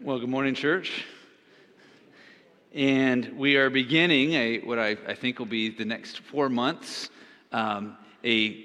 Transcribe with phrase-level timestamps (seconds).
[0.00, 1.04] Well, good morning, church.
[2.72, 7.10] And we are beginning a what I, I think will be the next four months,
[7.50, 8.64] um, a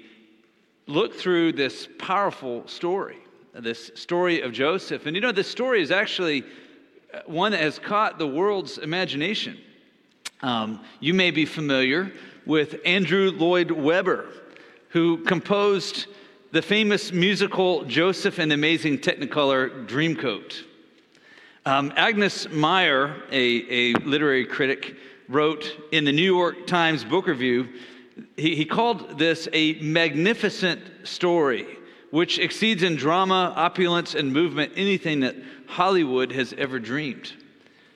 [0.86, 3.16] look through this powerful story,
[3.52, 5.06] this story of Joseph.
[5.06, 6.44] And you know, this story is actually
[7.12, 9.58] uh, one that has caught the world's imagination.
[10.40, 12.12] Um, you may be familiar
[12.46, 14.28] with Andrew Lloyd Webber,
[14.90, 16.06] who composed
[16.52, 20.62] the famous musical Joseph and the Amazing Technicolor Dreamcoat.
[21.66, 24.96] Um, Agnes Meyer, a, a literary critic,
[25.30, 27.66] wrote in the New York Times Book Review,
[28.36, 31.66] he, he called this a magnificent story,
[32.10, 35.36] which exceeds in drama, opulence, and movement anything that
[35.66, 37.32] Hollywood has ever dreamed.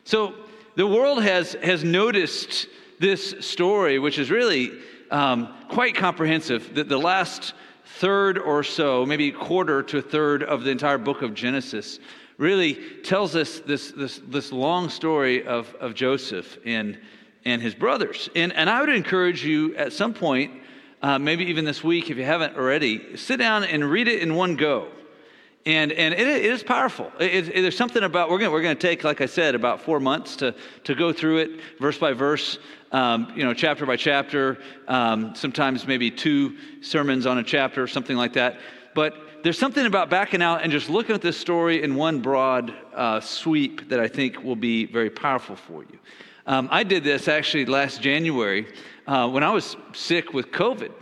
[0.04, 0.34] So
[0.76, 2.68] the world has, has noticed
[3.00, 4.72] this story, which is really
[5.10, 6.74] um, quite comprehensive.
[6.74, 7.52] The, the last
[7.98, 11.98] third or so, maybe quarter to a third of the entire book of Genesis
[12.38, 16.98] really tells us this, this, this long story of, of Joseph and,
[17.44, 18.30] and his brothers.
[18.34, 20.62] And, and I would encourage you at some point,
[21.02, 24.34] uh, maybe even this week, if you haven't already, sit down and read it in
[24.34, 24.88] one go.
[25.66, 27.12] And, and it, it is powerful.
[27.20, 30.00] It, it, there's something about, we're going we're gonna take, like I said, about four
[30.00, 32.58] months to, to go through it verse by verse,
[32.92, 37.88] um, you know, chapter by chapter, um, sometimes maybe two sermons on a chapter, or
[37.88, 38.60] something like that.
[38.94, 42.74] But there's something about backing out and just looking at this story in one broad
[42.94, 45.98] uh, sweep that I think will be very powerful for you.
[46.46, 48.66] Um, I did this actually last January
[49.06, 50.92] uh, when I was sick with COVID.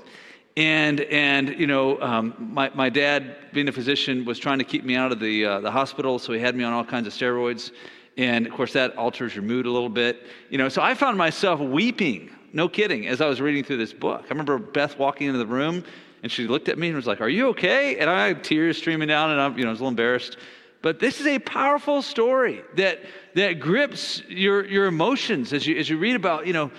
[0.57, 4.85] And, and you know, um, my, my dad, being a physician, was trying to keep
[4.85, 7.13] me out of the, uh, the hospital, so he had me on all kinds of
[7.13, 7.73] steroids.
[8.17, 10.23] And of course, that alters your mood a little bit.
[10.49, 13.93] You know, so I found myself weeping, no kidding, as I was reading through this
[13.93, 14.23] book.
[14.25, 15.85] I remember Beth walking into the room
[16.27, 17.99] and she looked at me and was like, Are you okay?
[17.99, 20.39] And I had tears streaming down, and I'm, you know, I was a little embarrassed.
[20.83, 22.99] But this is a powerful story that,
[23.37, 26.73] that grips your, your emotions as you, as you read about, you know,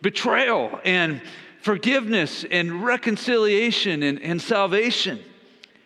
[0.00, 1.20] betrayal and
[1.60, 5.22] forgiveness and reconciliation and, and salvation.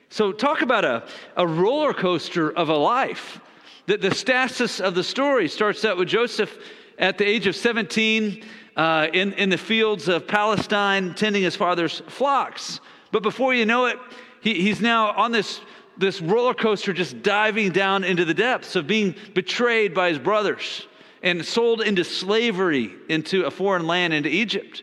[0.09, 1.03] So, talk about a,
[1.37, 3.41] a roller coaster of a life.
[3.87, 6.56] The, the stasis of the story starts out with Joseph
[7.00, 8.44] at the age of 17
[8.76, 12.78] uh, in, in the fields of Palestine, tending his father's flocks.
[13.12, 13.98] But before you know it,
[14.41, 15.60] he, he's now on this,
[15.96, 20.86] this roller coaster just diving down into the depths of being betrayed by his brothers
[21.22, 24.82] and sold into slavery into a foreign land, into Egypt.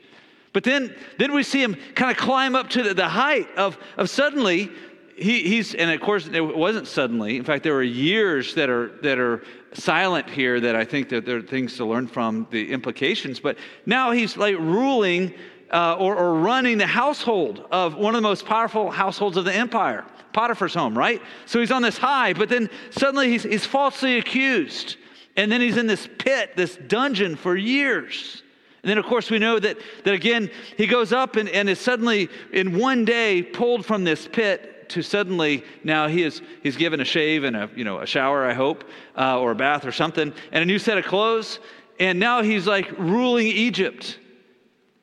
[0.53, 3.78] But then, then we see him kind of climb up to the, the height of,
[3.97, 4.72] of suddenly
[5.16, 7.38] he, he's, and of course, it wasn't suddenly.
[7.38, 9.44] In fact, there were years that are, that are
[9.74, 13.40] silent here that I think that there are things to learn from the implications.
[13.40, 15.34] But now he's like ruling
[15.72, 19.53] uh, or, or running the household of one of the most powerful households of the
[19.53, 21.22] empire, Potiphar's home, right?
[21.46, 24.98] So he's on this high, but then suddenly he's, he's falsely accused.
[25.38, 28.44] And then he's in this pit, this dungeon for years.
[28.84, 31.80] And then, of course, we know that, that again, he goes up and, and is
[31.80, 37.02] suddenly, in one day, pulled from this pit to suddenly now he is he's given
[37.02, 38.84] a shave and a you know a shower i hope
[39.18, 41.59] uh, or a bath or something and a new set of clothes
[42.00, 44.20] and now he's like ruling egypt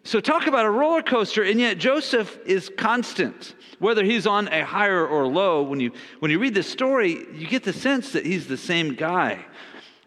[0.05, 3.55] so, talk about a roller coaster, and yet Joseph is constant.
[3.79, 7.47] Whether he's on a higher or low, when you, when you read this story, you
[7.47, 9.45] get the sense that he's the same guy,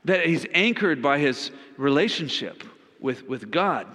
[0.04, 2.64] that he's anchored by his relationship
[3.00, 3.88] with, with God.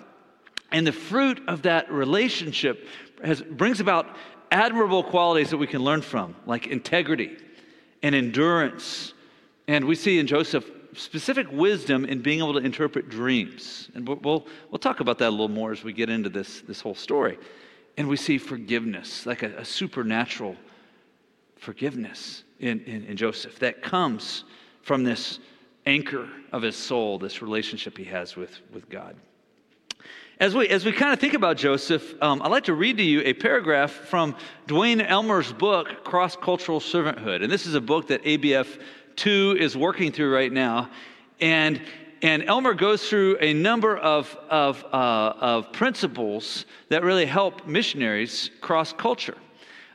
[0.72, 2.86] And the fruit of that relationship
[3.22, 4.16] has, brings about
[4.50, 7.36] admirable qualities that we can learn from, like integrity
[8.02, 9.12] and endurance.
[9.68, 10.64] And we see in Joseph
[10.94, 13.90] specific wisdom in being able to interpret dreams.
[13.94, 16.80] And we'll, we'll talk about that a little more as we get into this, this
[16.80, 17.38] whole story.
[17.96, 20.56] And we see forgiveness, like a, a supernatural
[21.56, 24.44] forgiveness in, in, in Joseph that comes
[24.82, 25.38] from this
[25.86, 29.16] anchor of his soul, this relationship he has with, with God.
[30.40, 33.02] As we, as we kind of think about Joseph, um, I'd like to read to
[33.02, 34.34] you a paragraph from
[34.66, 37.42] Duane Elmer's book, Cross Cultural Servanthood.
[37.42, 38.80] And this is a book that ABF
[39.20, 40.88] 2 is working through right now.
[41.40, 41.80] And,
[42.22, 48.50] and Elmer goes through a number of, of, uh, of principles that really help missionaries
[48.62, 49.36] cross culture.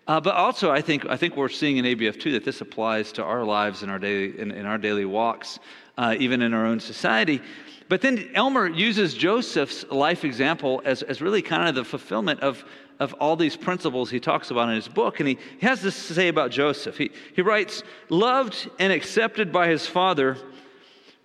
[0.07, 3.11] Uh, but also, I think, I think we're seeing in ABF 2 that this applies
[3.13, 5.57] to our lives in our daily, in, in our daily walks,
[5.97, 7.41] uh, even in our own society.
[7.89, 12.63] But then Elmer uses Joseph's life example as, as really kind of the fulfillment of,
[12.99, 15.19] of all these principles he talks about in his book.
[15.19, 16.97] And he, has this to say about Joseph.
[16.97, 20.37] He, he writes, Loved and accepted by his father,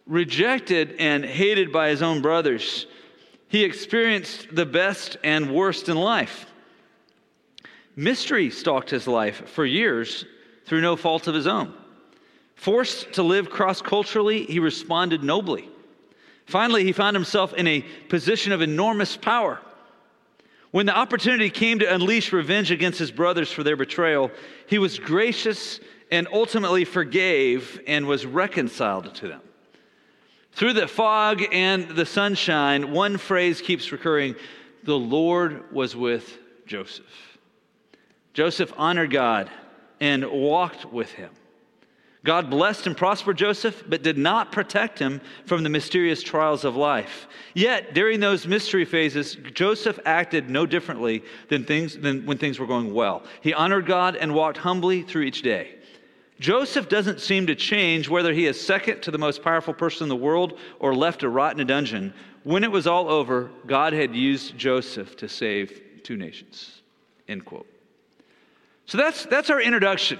[0.06, 2.86] rejected and hated by his own brothers,
[3.48, 6.46] he experienced the best and worst in life.
[7.96, 10.24] Mystery stalked his life for years
[10.64, 11.74] through no fault of his own.
[12.54, 15.68] Forced to live cross culturally, he responded nobly.
[16.46, 19.60] Finally, he found himself in a position of enormous power.
[20.70, 24.30] When the opportunity came to unleash revenge against his brothers for their betrayal,
[24.66, 25.80] he was gracious
[26.12, 29.40] and ultimately forgave and was reconciled to them.
[30.52, 34.36] Through the fog and the sunshine, one phrase keeps recurring
[34.84, 37.38] the Lord was with Joseph.
[38.32, 39.50] Joseph honored God
[40.00, 41.30] and walked with him.
[42.22, 46.76] God blessed and prospered Joseph, but did not protect him from the mysterious trials of
[46.76, 47.26] life.
[47.54, 52.66] Yet, during those mystery phases, Joseph acted no differently than, things, than when things were
[52.66, 53.22] going well.
[53.40, 55.76] He honored God and walked humbly through each day.
[56.38, 60.08] Joseph doesn't seem to change whether he is second to the most powerful person in
[60.10, 62.12] the world or left to rot in a dungeon.
[62.44, 66.82] When it was all over, God had used Joseph to save two nations.
[67.28, 67.66] End quote.
[68.86, 70.18] So that's, that's our introduction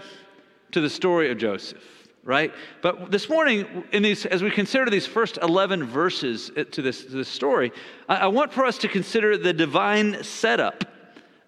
[0.73, 1.83] to the story of Joseph,
[2.25, 2.53] right?
[2.83, 7.05] But this morning, in these, as we consider these first 11 verses uh, to this,
[7.05, 7.73] to this story,
[8.09, 10.85] I, I want for us to consider the divine setup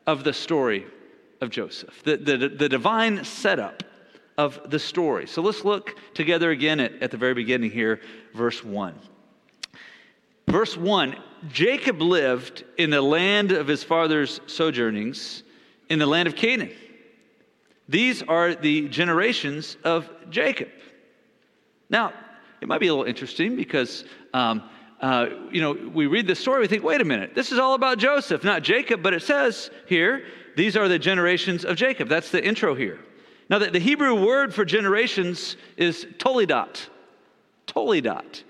[0.07, 0.87] of the story
[1.41, 3.83] of Joseph, the, the, the divine setup
[4.39, 5.27] of the story.
[5.27, 8.01] So let's look together again at, at the very beginning here,
[8.35, 8.95] verse 1.
[10.49, 11.17] Verse 1
[11.49, 15.43] Jacob lived in the land of his father's sojournings,
[15.89, 16.71] in the land of Canaan.
[17.89, 20.69] These are the generations of Jacob.
[21.91, 22.13] Now,
[22.61, 24.63] it might be a little interesting because, um,
[25.01, 27.75] uh, you know, we read this story, we think, wait a minute, this is all
[27.75, 30.25] about Joseph, not Jacob, but it says here,
[30.57, 32.09] these are the generations of Jacob.
[32.09, 33.01] That's the intro here.
[33.51, 36.89] Now, the, the Hebrew word for generations is toledot.
[37.67, 38.45] Toledot.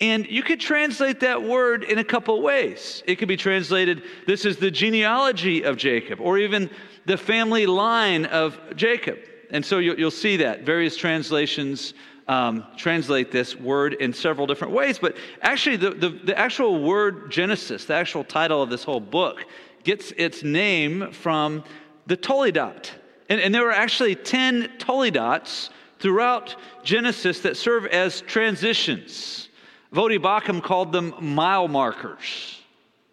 [0.00, 3.02] And you could translate that word in a couple ways.
[3.06, 6.70] It could be translated, this is the genealogy of Jacob, or even
[7.06, 9.18] the family line of Jacob.
[9.50, 10.62] And so you'll, see that.
[10.62, 11.94] Various translations
[12.28, 14.98] um, translate this word in several different ways.
[14.98, 19.46] But actually, the, the, the actual word Genesis, the actual title of this whole book,
[19.82, 21.64] gets its name from
[22.06, 22.90] the Toledot.
[23.28, 29.47] And, and there are actually 10 Toledots throughout Genesis that serve as transitions.
[29.92, 32.60] Voddie Baucham called them mile markers,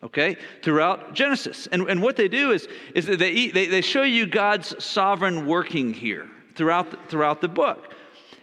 [0.03, 1.67] okay, throughout Genesis.
[1.71, 5.45] And, and what they do is, is that they, they, they show you God's sovereign
[5.45, 7.93] working here throughout the, throughout the book.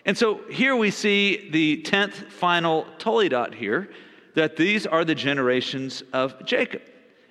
[0.04, 3.90] And so here we see the 10th final Toledot here,
[4.34, 6.82] that these are the generations of Jacob.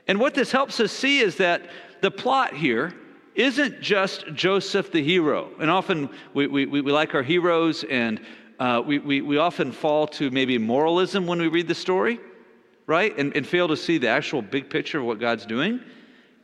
[0.07, 1.69] And what this helps us see is that
[2.01, 2.93] the plot here
[3.35, 5.49] isn't just Joseph the hero.
[5.59, 8.21] And often we, we, we like our heroes, and
[8.61, 12.19] uh, we, we, we often fall to maybe moralism when we read the story,
[12.85, 13.17] right?
[13.17, 15.81] And, and fail to see the actual big picture of what God's doing.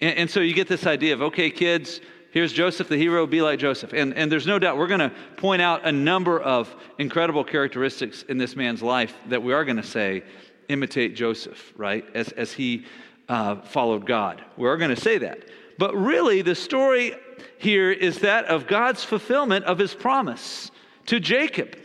[0.02, 3.44] And, and so you get this idea of, okay, kids, here's Joseph the hero, be
[3.44, 3.94] like Joseph.
[3.94, 8.24] And, and there's no doubt we're going to point out a number of incredible characteristics
[8.24, 10.24] in this man's life that we are going to say
[10.70, 12.04] imitate Joseph, right?
[12.16, 12.88] As, as he
[13.30, 14.44] uh, followed God.
[14.58, 15.44] We are going to say that.
[15.78, 17.14] But really, the story
[17.60, 20.72] here is that of God's fulfillment of his promise
[21.06, 21.78] to Jacob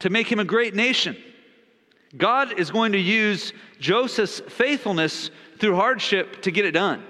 [0.00, 1.16] to make him a great nation.
[2.16, 7.04] God is going to use Joseph's faithfulness through hardship to get it done.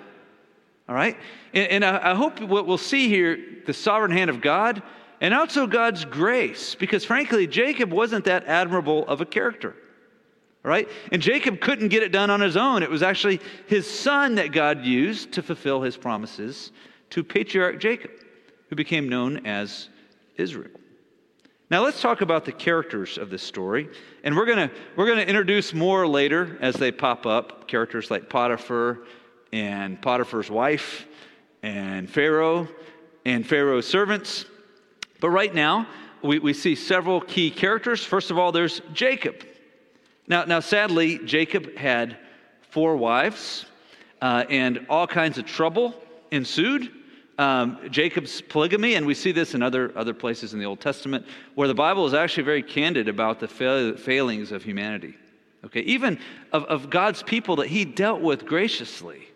[0.89, 1.17] All right?
[1.53, 4.83] And, and I, I hope what we'll see here the sovereign hand of God
[5.21, 9.75] and also God's grace, because frankly, Jacob wasn't that admirable of a character
[10.65, 10.89] right?
[11.13, 12.83] And Jacob couldn't get it done on his own.
[12.83, 16.73] It was actually his son that God used to fulfill his promises
[17.11, 18.11] to patriarch Jacob,
[18.69, 19.91] who became known as
[20.37, 20.71] Israel.
[21.71, 23.89] Now let's talk about the characters of this story.
[24.23, 28.11] And we're going to we're going to introduce more later as they pop up, characters
[28.11, 29.01] like Potiphar
[29.53, 31.07] and Potiphar's wife
[31.63, 32.69] and Pharaoh
[33.25, 34.45] and Pharaoh's servants.
[35.21, 35.87] But right now,
[36.23, 38.05] we, we see several key characters.
[38.05, 39.47] First of all, there's Jacob.
[40.27, 42.19] Now, now sadly, Jacob had
[42.71, 43.65] four wives,
[44.21, 45.95] uh, and all kinds of trouble
[46.31, 46.91] ensued.
[47.37, 51.27] Um, Jacob's polygamy, and we see this in other, other places in the Old Testament,
[51.57, 55.15] where the Bible is actually very candid about the fail- failings of humanity.
[55.65, 56.19] Okay, even
[56.53, 59.29] of, of God's people that He dealt with graciously.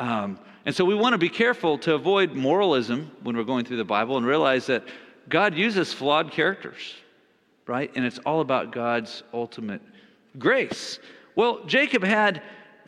[0.00, 3.76] Um, and so we want to be careful to avoid moralism when we're going through
[3.76, 4.84] the Bible and realize that
[5.28, 6.94] God uses flawed characters,
[7.66, 7.90] right?
[7.94, 9.80] And it's all about God's ultimate
[10.38, 10.98] grace.
[11.36, 12.42] Well, Jacob had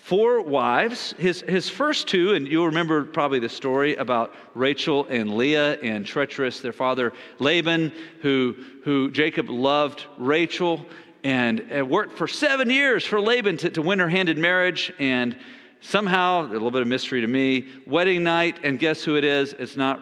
[0.07, 1.17] four wives.
[1.19, 6.07] His, his first two, and you'll remember probably the story about Rachel and Leah and
[6.07, 10.87] treacherous their father Laban, who, who Jacob loved Rachel
[11.25, 14.93] and, and worked for seven years for Laban to, to win her hand in marriage.
[15.01, 15.37] And
[15.81, 19.55] somehow, a little bit of mystery to me, wedding night, and guess who it is?
[19.55, 20.01] It's not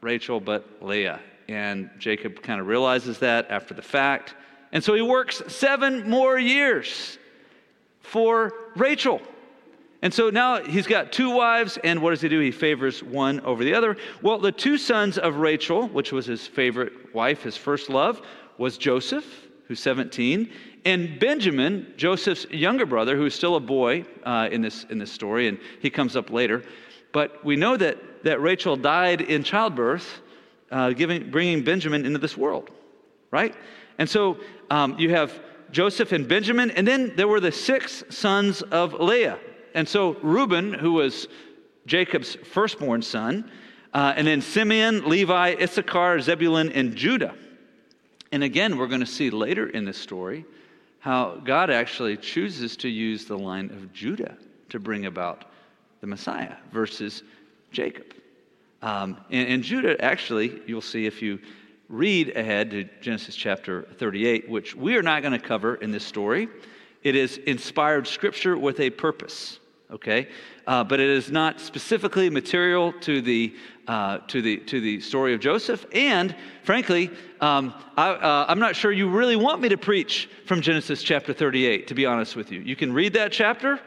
[0.00, 1.20] Rachel, but Leah.
[1.46, 4.34] And Jacob kind of realizes that after the fact.
[4.72, 7.18] And so he works seven more years
[8.00, 9.20] for Rachel.
[10.02, 12.38] And so now he's got two wives, and what does he do?
[12.38, 13.96] He favors one over the other.
[14.22, 18.20] Well, the two sons of Rachel, which was his favorite wife, his first love,
[18.58, 19.24] was Joseph,
[19.66, 20.50] who's 17,
[20.84, 25.48] and Benjamin, Joseph's younger brother, who's still a boy uh, in, this, in this story,
[25.48, 26.62] and he comes up later.
[27.12, 30.20] But we know that, that Rachel died in childbirth,
[30.70, 32.70] uh, giving, bringing Benjamin into this world,
[33.30, 33.54] right?
[33.98, 34.38] And so
[34.70, 39.38] um, you have Joseph and Benjamin, and then there were the six sons of Leah.
[39.74, 41.28] And so Reuben, who was
[41.86, 43.50] Jacob's firstborn son,
[43.92, 47.34] uh, and then Simeon, Levi, Issachar, Zebulun, and Judah.
[48.32, 50.44] And again, we're going to see later in this story
[50.98, 54.36] how God actually chooses to use the line of Judah
[54.70, 55.44] to bring about
[56.00, 57.22] the Messiah versus
[57.70, 58.14] Jacob.
[58.82, 61.38] Um, and, and Judah, actually, you'll see if you
[61.88, 66.04] read ahead to Genesis chapter 38, which we are not going to cover in this
[66.04, 66.48] story.
[67.02, 70.28] It is inspired scripture with a purpose, okay?
[70.66, 73.54] Uh, but it is not specifically material to the,
[73.86, 75.86] uh, to, the, to the story of Joseph.
[75.92, 81.04] And frankly, um, I, uh, not sure you really want me to preach from Genesis
[81.04, 82.60] chapter 38, to be honest with you.
[82.60, 83.78] You can read that chapter.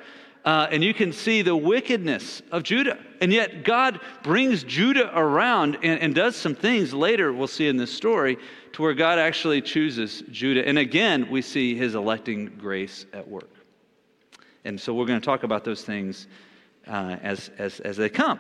[0.46, 2.98] Uh, and you can see the wickedness of Judah.
[3.20, 7.76] And yet, God brings Judah around and, and does some things later, we'll see in
[7.76, 8.38] this story,
[8.74, 10.66] to where God actually chooses Judah.
[10.66, 13.50] And again, we see his electing grace at work.
[14.64, 16.28] And so, we're going to talk about those things
[16.88, 18.40] uh, as, as, as they come.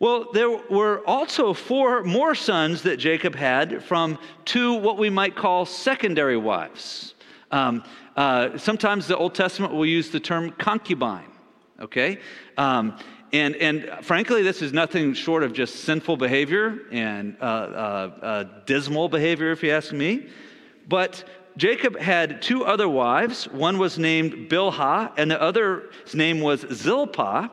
[0.00, 5.36] Well, there were also four more sons that Jacob had from two what we might
[5.36, 7.14] call secondary wives.
[7.52, 7.84] Um,
[8.16, 11.30] uh, sometimes the Old Testament will use the term concubine,
[11.80, 12.20] okay?
[12.56, 12.96] Um,
[13.32, 17.46] and, and frankly, this is nothing short of just sinful behavior and uh, uh,
[18.22, 20.28] uh dismal behavior, if you ask me.
[20.86, 21.24] But
[21.56, 23.46] Jacob had two other wives.
[23.48, 27.50] One was named Bilhah, and the other's name was Zilpah.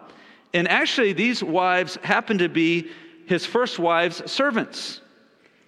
[0.54, 2.92] And actually, these wives happened to be
[3.26, 5.02] his first wife's servants.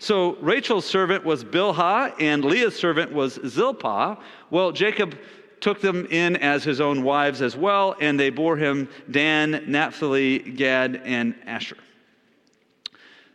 [0.04, 4.18] So Rachel's servant was Bilhah, and Leah's servant was Zilpah.
[4.50, 5.18] Well, Jacob
[5.62, 10.40] took them in as his own wives as well, and they bore him Dan, Naphtali,
[10.40, 11.78] Gad, and Asher.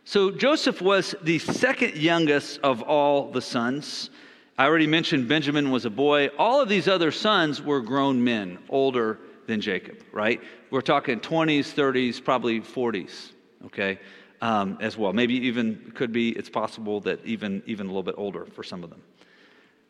[0.03, 4.11] So Joseph was the second youngest of all the sons.
[4.55, 6.27] I already mentioned Benjamin was a boy.
[6.37, 10.39] All of these other sons were grown men, older than Jacob, right?
[10.69, 13.31] We're talking 20s, 30s, probably 40s,
[13.65, 13.97] okay,
[14.41, 15.13] um, as well.
[15.13, 18.83] Maybe even could be, it's possible that even, even a little bit older for some
[18.83, 19.01] of them.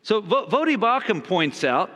[0.02, 1.90] So Voddie Baucham points out,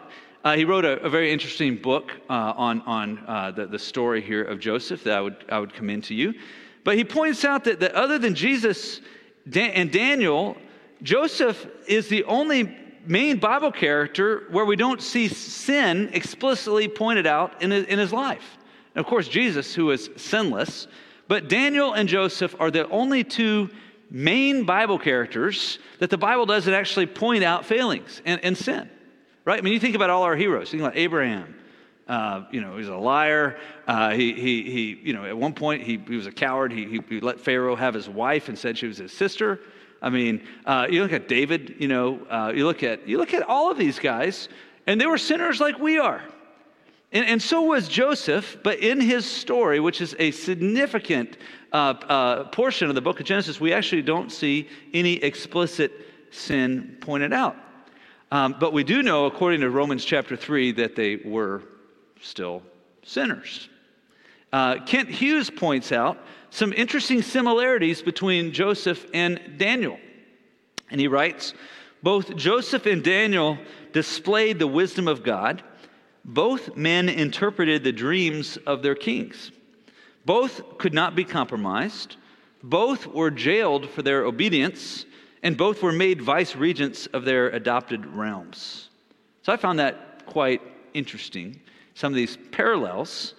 [0.44, 4.20] uh, he wrote a, a, very interesting book uh, on, on uh, the, the story
[4.20, 6.34] here of Joseph that I would, I would commend to you.
[6.84, 9.00] But he points out that, that other than Jesus
[9.54, 10.56] and Daniel,
[11.02, 17.62] Joseph is the only main Bible character where we don't see sin explicitly pointed out
[17.62, 18.58] in in his life.
[18.94, 20.86] And of course, Jesus, who is sinless,
[21.28, 23.70] but Daniel and Joseph are the only two
[24.10, 28.88] main Bible characters that the Bible doesn't actually point out failings and, and sin,
[29.44, 29.58] right?
[29.58, 30.72] I mean, you think about all our heroes.
[30.72, 31.54] You think about Abraham.
[32.06, 33.58] Uh, you know, he's a liar.
[33.86, 36.70] Uh, he, he, he, you know, at one point he, he was a coward.
[36.70, 39.60] He, he, he let Pharaoh have his wife and said she was his sister.
[40.02, 43.32] I mean, uh, you look at David, you know, uh, you, look at, you look
[43.32, 44.50] at all of these guys,
[44.86, 46.22] and they were sinners like we are.
[47.14, 51.38] And, and so was Joseph, but in his story, which is a significant
[51.72, 55.92] uh, uh, portion of the book of Genesis, we actually don't see any explicit
[56.32, 57.56] sin pointed out.
[58.32, 61.62] Um, but we do know, according to Romans chapter 3, that they were
[62.20, 62.62] still
[63.04, 63.68] sinners.
[64.52, 66.18] Uh, Kent Hughes points out
[66.50, 69.98] some interesting similarities between Joseph and Daniel.
[70.90, 71.54] And he writes
[72.02, 73.56] Both Joseph and Daniel
[73.92, 75.62] displayed the wisdom of God.
[76.24, 79.52] Both men interpreted the dreams of their kings.
[80.24, 82.16] Both could not be compromised.
[82.62, 85.04] Both were jailed for their obedience,
[85.42, 88.88] and both were made vice regents of their adopted realms.
[89.42, 90.62] So I found that quite
[90.94, 91.60] interesting,
[91.94, 93.34] some of these parallels.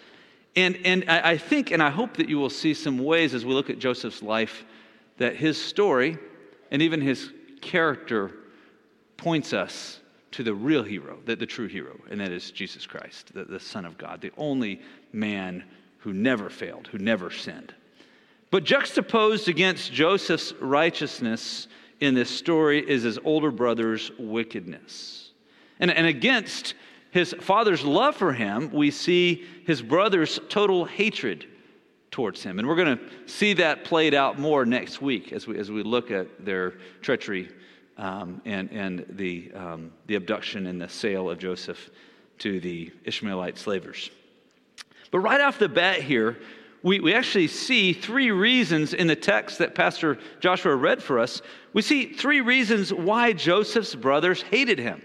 [0.56, 3.54] And, and I think and I hope that you will see some ways as we
[3.54, 4.64] look at Joseph's life
[5.18, 6.18] that his story
[6.72, 8.32] and even his character
[9.18, 10.00] points us
[10.36, 13.60] to the real hero, the, the true hero, and that is Jesus Christ, the, the
[13.60, 14.82] Son of God, the only
[15.14, 15.64] man
[16.00, 17.74] who never failed, who never sinned.
[18.52, 21.70] But juxtaposed against Joseph's righteousness
[22.02, 25.32] in this story is his older brother's wickedness.
[25.80, 26.74] And, and against
[27.12, 31.46] his father's love for him, we see his brother's total hatred
[32.12, 32.60] towards him.
[32.60, 35.82] And we're going to see that played out more next week as we, as we
[35.82, 37.50] look at their treachery
[37.98, 41.90] um, and, and the, um, the abduction and the sale of Joseph
[42.40, 44.12] to the Ishmaelite slavers.
[45.12, 46.38] But right off the bat here,
[46.84, 51.42] we, we actually see three reasons in the text that Pastor Joshua read for us.
[51.74, 55.02] We see three reasons why Joseph's brothers hated him.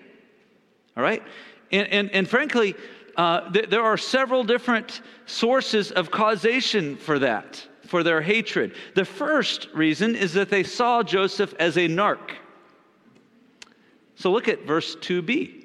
[0.97, 1.23] All right?
[1.73, 2.75] And, and, and frankly,
[3.17, 8.75] uh, th- there are several different sources of causation for that, for their hatred.
[8.95, 12.33] The first reason is that they saw Joseph as a narc.
[14.21, 15.65] So look at verse 2b.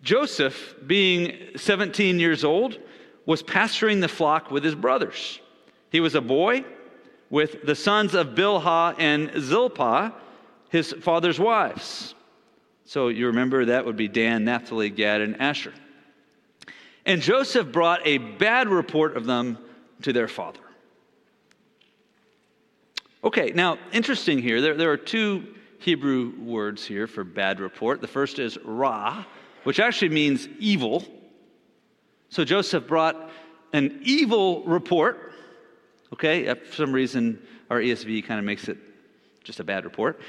[0.00, 2.78] Joseph, being 17 years old,
[3.26, 5.40] was pasturing the flock with his brothers.
[5.90, 6.64] He was a boy
[7.30, 10.12] with the sons of Bilhah and Zilpah,
[10.68, 12.14] his father's wives.
[12.84, 15.74] So you remember that would be Dan, Naphtali, Gad, and Asher.
[17.06, 19.58] And Joseph brought a bad report of them
[20.02, 20.60] to their father.
[23.24, 28.00] Okay, now, interesting here, there, there are two Hebrew words here for bad report.
[28.00, 29.24] The first is ra,
[29.64, 31.04] which actually means evil.
[32.28, 33.30] So Joseph brought
[33.72, 35.32] an evil report.
[36.12, 38.78] Okay, uh, for some reason, our ESV kind of makes it
[39.44, 40.20] just a bad report.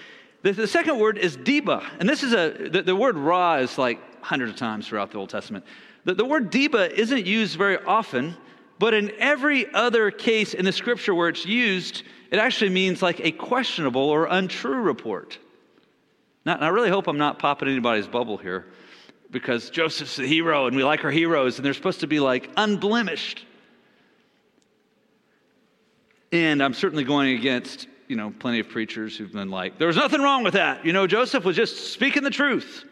[0.44, 1.86] The, the second word is Deba.
[2.00, 5.18] And this is a, the, the, word Ra is like hundreds of times throughout the
[5.18, 5.66] Old Testament.
[6.06, 8.38] The, the word Deba isn't used very often,
[8.78, 13.20] but in every other case in the scripture where it's used, it actually means like
[13.22, 15.38] a questionable or untrue report.
[16.46, 18.68] Now, I really hope I'm not popping anybody's bubble here
[19.32, 22.50] because Joseph's the hero and we like our heroes and they're supposed to be like
[22.58, 23.46] unblemished.
[26.32, 30.22] And I'm certainly going against you know, plenty of preachers who've been like, there's nothing
[30.22, 30.84] wrong with that.
[30.84, 32.84] You know, Joseph was just speaking the truth.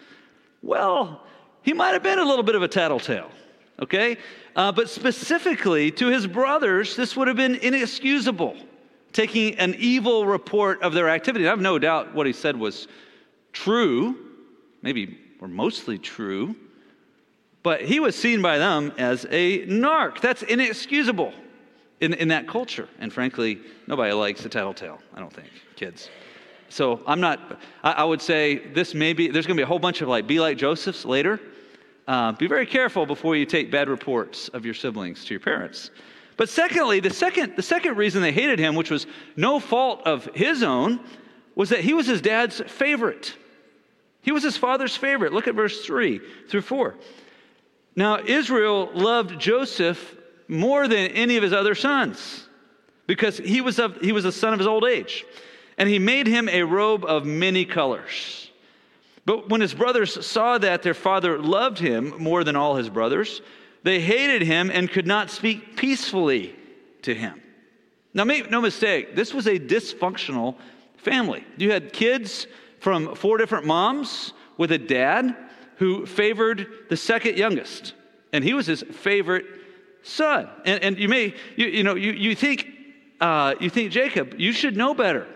[0.62, 1.24] Well,
[1.64, 3.32] he might have been a little bit of a tattletale,
[3.82, 4.18] okay?
[4.56, 8.56] Uh, but specifically to his brothers, this would have been inexcusable,
[9.18, 11.48] taking an evil report of their activity.
[11.48, 12.88] I have no doubt what he said was
[13.52, 14.16] true,
[14.84, 16.56] maybe or mostly true,
[17.64, 20.22] but he was seen by them as a narc.
[20.22, 21.34] That's inexcusable
[22.00, 22.88] in, in that culture.
[23.00, 26.12] And frankly, nobody likes a tattletale, I don't think, kids.
[26.70, 29.80] So I'm not, I, I would say this may be, there's to be a whole
[29.80, 31.40] bunch of like, be like Joseph's later.
[32.08, 35.90] Uh, be very careful before you take bad reports of your siblings to your parents.
[36.38, 40.26] But secondly, the second, the second reason they hated him, which was no fault of
[40.36, 41.00] his own,
[41.56, 43.36] was that he was his dad's favorite.
[44.22, 45.34] He was his father's favorite.
[45.34, 46.96] Look at verse 3 through 4.
[47.96, 50.16] Now, Israel loved Joseph
[50.48, 52.48] more than any of his other sons
[53.08, 55.26] because he was, of, he was a son of his old age.
[55.80, 58.52] And he made him a robe of many colors.
[59.26, 63.42] But when his brothers saw that their father loved him more than all his brothers,
[63.88, 66.54] they hated him and could not speak peacefully
[67.04, 67.42] to him.
[68.14, 70.56] Now, make no mistake, this was a dysfunctional
[70.98, 71.46] family.
[71.58, 72.48] You had kids
[72.80, 75.36] from four different moms with a dad
[75.78, 77.94] who favored the second youngest,
[78.34, 79.46] and he was his favorite
[80.04, 80.50] son.
[80.66, 82.68] And, and you may, you, you know, you, you, think,
[83.22, 85.28] uh, you think, Jacob, you should know better.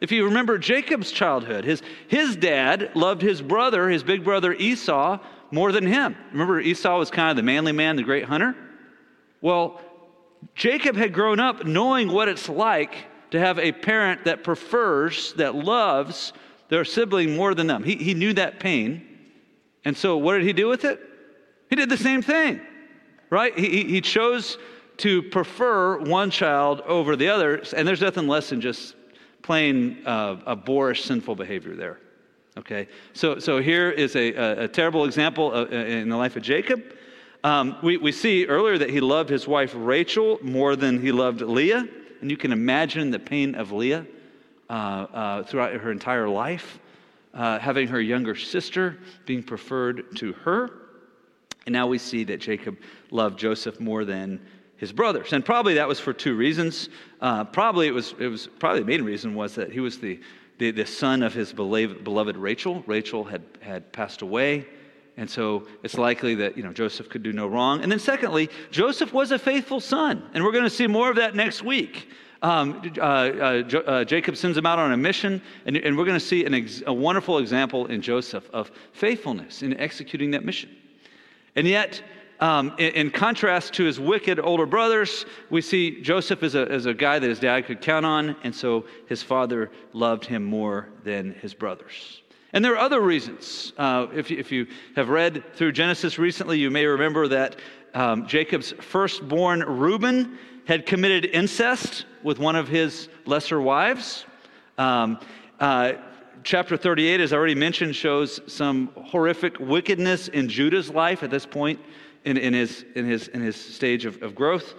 [0.00, 5.18] If you remember Jacob's childhood, his, his dad loved his brother, his big brother Esau,
[5.52, 6.16] more than him.
[6.32, 8.54] Remember, Esau was kind of the manly man, the great hunter?
[9.40, 9.80] Well,
[10.54, 12.94] Jacob had grown up knowing what it's like
[13.30, 16.32] to have a parent that prefers, that loves
[16.68, 17.82] their sibling more than them.
[17.82, 19.06] He, he knew that pain.
[19.84, 21.00] And so, what did he do with it?
[21.70, 22.60] He did the same thing
[23.30, 23.56] right?
[23.58, 24.58] He, he chose
[24.98, 28.94] to prefer one child over the other, and there's nothing less than just
[29.42, 31.98] plain uh, a boorish sinful behavior there.
[32.58, 36.36] Okay, so so here is a, a, a terrible example of, uh, in the life
[36.36, 36.82] of Jacob.
[37.44, 41.42] Um, we, we see earlier that he loved his wife Rachel more than he loved
[41.42, 41.86] Leah,
[42.20, 44.06] and you can imagine the pain of Leah
[44.70, 46.80] uh, uh, throughout her entire life,
[47.34, 50.70] uh, having her younger sister being preferred to her.
[51.66, 52.78] And now we see that Jacob
[53.10, 54.40] loved Joseph more than
[54.76, 55.32] his brothers.
[55.32, 56.88] And probably that was for two reasons.
[57.20, 60.20] Uh, probably it was, it was probably the main reason was that he was the,
[60.58, 62.82] the, the son of his beloved, Rachel.
[62.86, 64.66] Rachel had, had passed away.
[65.18, 67.82] And so it's likely that you know, Joseph could do no wrong.
[67.82, 70.28] And then, secondly, Joseph was a faithful son.
[70.34, 72.08] And we're going to see more of that next week.
[72.42, 76.18] Um, uh, uh, uh, Jacob sends him out on a mission, and, and we're going
[76.18, 80.70] to see ex- a wonderful example in Joseph of faithfulness in executing that mission.
[81.56, 82.02] And yet,
[82.40, 86.86] um, in, in, contrast to his wicked older brothers, we see Joseph as a, as
[86.86, 90.88] a guy that his dad could count on, and so his father loved him more
[91.04, 92.22] than his brothers.
[92.52, 93.72] And there are other reasons.
[93.76, 97.56] Uh, if, you, if you have read through Genesis recently, you may remember that
[97.94, 104.26] um, Jacob's firstborn Reuben had committed incest with one of his lesser wives.
[104.78, 105.20] Um,
[105.60, 105.94] uh,
[106.42, 111.46] chapter 38, as I already mentioned, shows some horrific wickedness in Judah's life at this
[111.46, 111.80] point
[112.26, 114.74] in, in, his, in, his, in his stage of, of growth.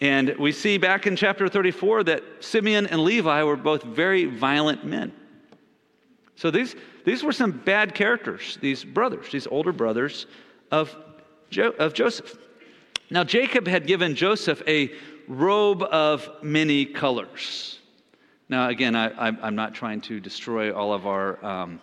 [0.00, 4.84] And we see back in chapter 34 that Simeon and Levi were both very violent
[4.84, 5.12] men.
[6.34, 10.26] So these, these were some bad characters, these brothers, these older brothers
[10.70, 10.96] of,
[11.50, 12.36] jo- of Joseph.
[13.10, 14.92] Now, Jacob had given Joseph a
[15.28, 17.78] robe of many colors.
[18.48, 21.44] Now, again, I, am not trying to destroy all of our.
[21.44, 21.80] Um,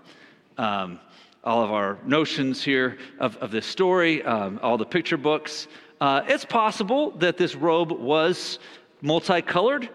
[0.57, 0.99] um,
[1.43, 5.67] all of our notions here of, of this story, um, all the picture books.
[5.99, 8.59] Uh, it's possible that this robe was
[9.01, 9.89] multicolored,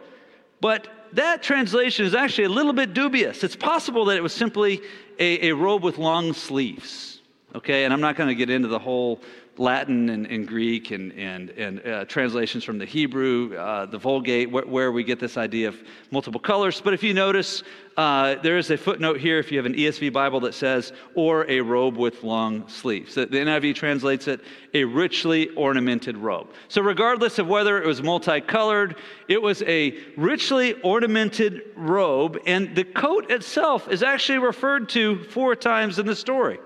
[0.61, 3.43] but that translation is actually a little bit dubious.
[3.43, 4.83] It's possible that it was simply
[5.19, 7.21] a, a robe with long sleeves.
[7.55, 9.23] Okay, and I'm not going to get into the whole
[9.59, 14.49] Latin and, and Greek and, and, and uh, translations from the Hebrew, uh, the Vulgate,
[14.51, 15.77] wh- where we get this idea of
[16.11, 16.81] multiple colors.
[16.81, 17.63] But if you notice,
[17.97, 21.45] uh, there is a footnote here if you have an ESV Bible that says, or
[21.51, 23.15] a robe with long sleeves.
[23.15, 24.41] The, the NIV translates it,
[24.75, 26.53] a richly ornamented robe.
[26.69, 32.85] So, regardless of whether it was multicolored, it was a richly ornamented robe, and the
[32.85, 36.59] coat itself is actually referred to four times in the story.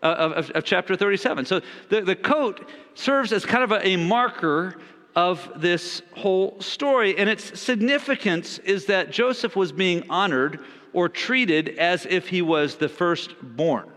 [0.00, 1.44] Of, of, of, chapter 37.
[1.44, 4.76] So the, the coat serves as kind of a, a marker
[5.16, 7.18] of this whole story.
[7.18, 10.60] And its significance is that Joseph was being honored
[10.92, 13.90] or treated as if he was the firstborn,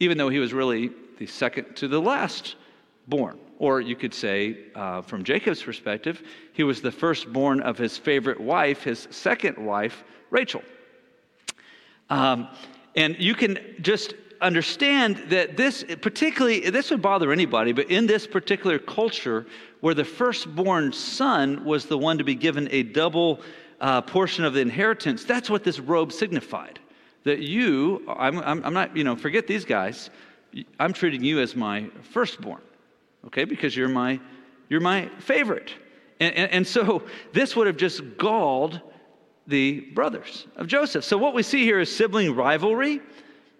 [0.00, 2.56] even though he was really the second to the last
[3.08, 3.38] born.
[3.58, 8.40] Or you could say, uh, from Jacob's perspective, he was the firstborn of his favorite
[8.40, 10.62] wife, his second wife, Rachel.
[12.10, 12.48] Um,
[12.96, 18.26] and you can just understand that this, particularly, this would bother anybody, but in this
[18.26, 19.46] particular culture
[19.80, 23.40] where the firstborn son was the one to be given a double
[23.80, 26.78] uh, portion of the inheritance, that's what this robe signified.
[27.24, 30.10] That you, I'm, I'm, I'm not, you know, forget these guys,
[30.78, 32.62] I'm treating you as my firstborn,
[33.26, 34.20] okay, because you're my,
[34.68, 35.72] you're my favorite.
[36.20, 38.80] And, and, and so this would have just galled
[39.46, 41.04] the brothers of Joseph.
[41.04, 43.00] So, what we see here is sibling rivalry.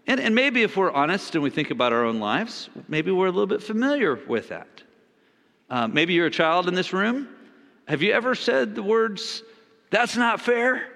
[0.09, 3.27] And, and maybe if we're honest and we think about our own lives, maybe we're
[3.27, 4.69] a little bit familiar with that.
[5.69, 7.29] Uh, maybe you're a child in this room.
[7.89, 9.43] Have you ever said the words,
[9.91, 10.89] that's not fair?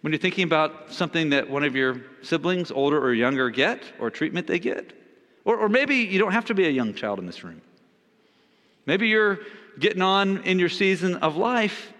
[0.00, 4.10] When you're thinking about something that one of your siblings, older or younger, get or
[4.10, 4.92] treatment they get?
[5.44, 7.62] Or, or maybe you don't have to be a young child in this room.
[8.86, 9.40] Maybe you're
[9.78, 11.92] getting on in your season of life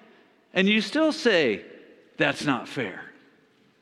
[0.55, 1.65] and you still say,
[2.17, 3.03] that's not fair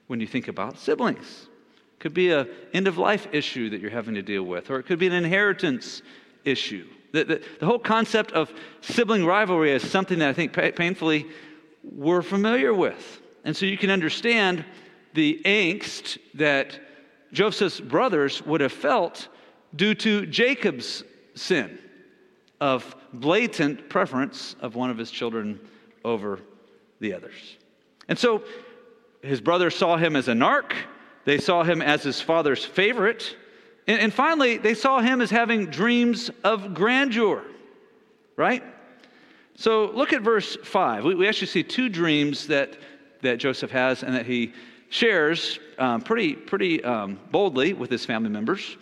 [0.06, 1.48] when you think about siblings.
[1.94, 4.78] It could be an end of life issue that you're having to deal with, or
[4.78, 6.02] it could be an inheritance
[6.44, 6.86] issue.
[7.12, 11.26] The, the, the whole concept of sibling rivalry is something that I think painfully
[11.82, 13.22] we're familiar with.
[13.44, 14.64] And so you can understand
[15.14, 16.78] the angst that
[17.32, 19.28] Joseph's brothers would have felt
[19.74, 21.78] due to Jacob's sin
[22.60, 25.60] of blatant preference of one of his children
[26.04, 26.40] over
[27.00, 27.56] the others.
[28.08, 28.42] And so
[29.22, 30.72] his brothers saw him as a narc,
[31.24, 33.36] they saw him as his father's favorite,
[33.86, 37.42] and, and finally, they saw him as having dreams of grandeur,
[38.36, 38.62] right?
[39.56, 41.04] So look at verse 5.
[41.04, 42.76] We, we actually see two dreams that,
[43.22, 44.52] that Joseph has and that he
[44.88, 48.76] shares um, pretty, pretty um, boldly with his family members.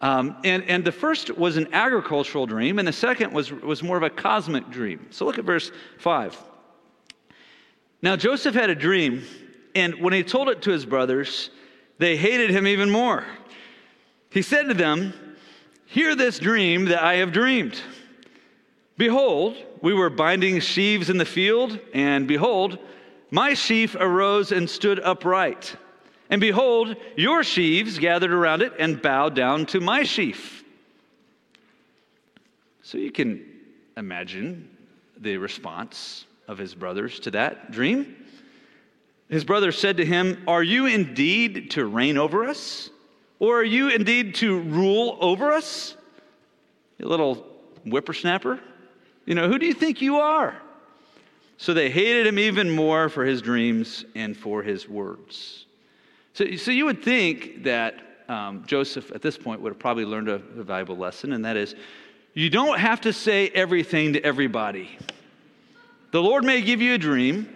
[0.00, 3.96] Um, and, and the first was an agricultural dream, and the second was, was more
[3.96, 5.06] of a cosmic dream.
[5.10, 6.36] So look at verse 5.
[8.00, 9.24] Now, Joseph had a dream,
[9.74, 11.50] and when he told it to his brothers,
[11.98, 13.24] they hated him even more.
[14.30, 15.12] He said to them,
[15.86, 17.80] Hear this dream that I have dreamed.
[18.96, 22.78] Behold, we were binding sheaves in the field, and behold,
[23.30, 25.74] my sheaf arose and stood upright.
[26.30, 30.62] And behold, your sheaves gathered around it and bowed down to my sheaf.
[32.82, 33.44] So you can
[33.96, 34.68] imagine
[35.16, 38.16] the response of his brothers to that dream.
[39.28, 42.90] His brothers said to him, Are you indeed to reign over us?
[43.38, 45.94] Or are you indeed to rule over us?
[46.98, 47.46] You little
[47.84, 48.58] whippersnapper.
[49.26, 50.56] You know, who do you think you are?
[51.58, 55.66] So they hated him even more for his dreams and for his words.
[56.32, 60.28] So, so you would think that um, Joseph at this point would have probably learned
[60.28, 61.74] a, a valuable lesson, and that is
[62.34, 64.98] you don't have to say everything to everybody.
[66.10, 67.48] The Lord may give you a dream.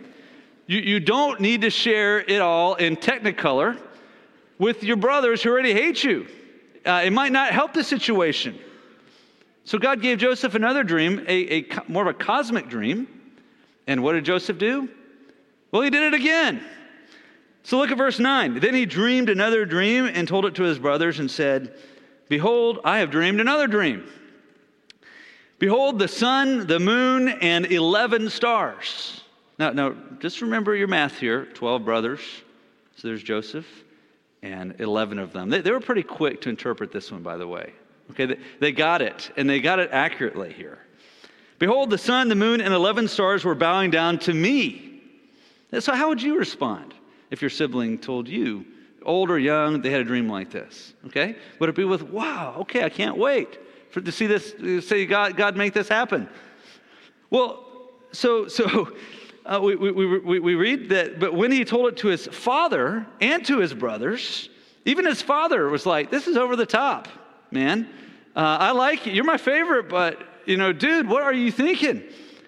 [0.67, 3.81] You, you don't need to share it all in technicolor
[4.59, 6.27] with your brothers who already hate you.
[6.85, 8.59] Uh, it might not help the situation.
[9.65, 13.07] So God gave Joseph another dream, a, a more of a cosmic dream.
[13.87, 14.88] And what did Joseph do?
[15.71, 16.62] Well, he did it again.
[17.62, 18.61] So look at verse 9.
[18.61, 21.75] Then he dreamed another dream and told it to his brothers and said,
[22.29, 24.05] Behold, I have dreamed another dream.
[25.62, 29.22] Behold, the sun, the moon, and 11 stars.
[29.61, 32.20] Now, now, just remember your math here 12 brothers.
[32.96, 33.64] So there's Joseph
[34.42, 35.51] and 11 of them.
[35.51, 37.75] They, they were pretty quick to interpret this one, by the way.
[38.11, 40.81] Okay, they, they got it, and they got it accurately here.
[41.61, 45.01] Behold, the sun, the moon, and 11 stars were bowing down to me.
[45.79, 46.92] So, how would you respond
[47.31, 48.66] if your sibling told you,
[49.05, 50.94] old or young, they had a dream like this?
[51.07, 51.37] Okay?
[51.61, 53.61] Would it be with, wow, okay, I can't wait
[53.92, 54.55] for, to see this,
[54.87, 56.28] say, God, God, make this happen?
[57.31, 57.64] Well,
[58.12, 58.96] so, so
[59.44, 63.07] uh, we, we, we, we read that, but when he told it to his father
[63.20, 64.48] and to his brothers,
[64.87, 67.09] even his father was like, this is over the top,
[67.50, 67.88] man.
[68.35, 69.12] Uh, I like you.
[69.12, 72.02] You're my favorite, but, you know, dude, what are you thinking?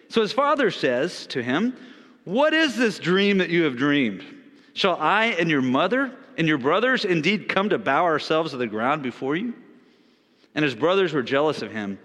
[0.09, 1.77] So his father says to him,
[2.25, 4.25] What is this dream that you have dreamed?
[4.73, 8.67] Shall I and your mother and your brothers indeed come to bow ourselves to the
[8.67, 9.55] ground before you?
[10.55, 11.99] And his brothers were jealous of him,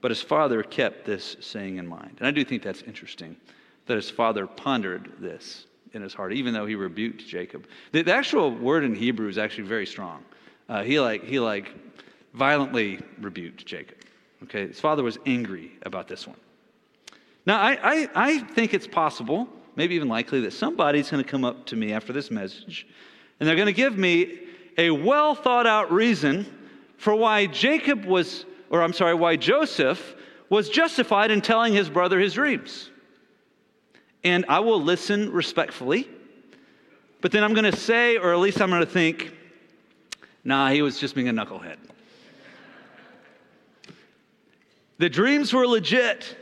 [0.00, 2.16] but his father kept this saying in mind.
[2.18, 3.36] And I do think that's interesting
[3.86, 7.66] that his father pondered this in his heart, even though he rebuked Jacob.
[7.92, 10.24] The, the actual word in Hebrew is actually very strong.
[10.68, 11.72] Uh, he like he like
[12.32, 13.98] violently rebuked Jacob.
[14.44, 16.36] Okay, his father was angry about this one.
[17.46, 21.44] Now, I, I, I think it's possible, maybe even likely, that somebody's going to come
[21.44, 22.86] up to me after this message
[23.38, 24.38] and they're going to give me
[24.78, 26.46] a well thought out reason
[27.04, 30.16] for why Jacob was, or I'm sorry, why Joseph
[30.48, 32.88] was justified in telling his brother his dreams.
[34.24, 36.08] And I will listen respectfully,
[37.20, 39.36] but then I'm going to say, or at least I'm going to think,
[40.44, 41.76] nah, he was just being a knucklehead.
[44.96, 46.38] The dreams were legit,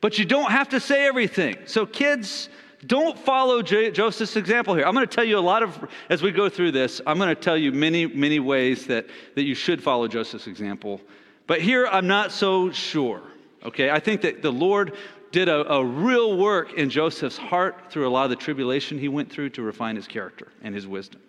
[0.00, 1.58] but you don't have to say everything.
[1.66, 2.48] So, kids,
[2.86, 4.84] don't follow J- Joseph's example here.
[4.84, 7.28] I'm going to tell you a lot of, as we go through this, I'm going
[7.28, 11.00] to tell you many, many ways that, that you should follow Joseph's example.
[11.46, 13.22] But here, I'm not so sure.
[13.64, 14.96] Okay, I think that the Lord
[15.32, 19.08] did a, a real work in Joseph's heart through a lot of the tribulation he
[19.08, 21.20] went through to refine his character and his wisdom.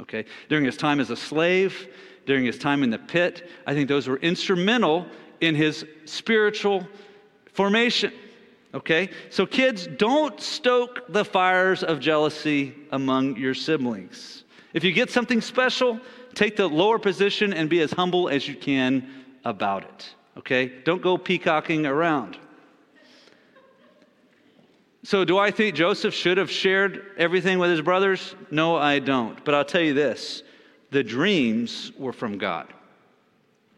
[0.00, 1.88] Okay, during his time as a slave,
[2.24, 5.06] during his time in the pit, I think those were instrumental
[5.40, 6.86] in his spiritual
[7.52, 8.12] formation.
[8.74, 9.10] Okay?
[9.30, 14.44] So, kids, don't stoke the fires of jealousy among your siblings.
[14.72, 15.98] If you get something special,
[16.34, 19.08] take the lower position and be as humble as you can
[19.44, 20.14] about it.
[20.38, 20.66] Okay?
[20.84, 22.38] Don't go peacocking around.
[25.02, 28.34] So, do I think Joseph should have shared everything with his brothers?
[28.50, 29.42] No, I don't.
[29.44, 30.42] But I'll tell you this
[30.90, 32.72] the dreams were from God,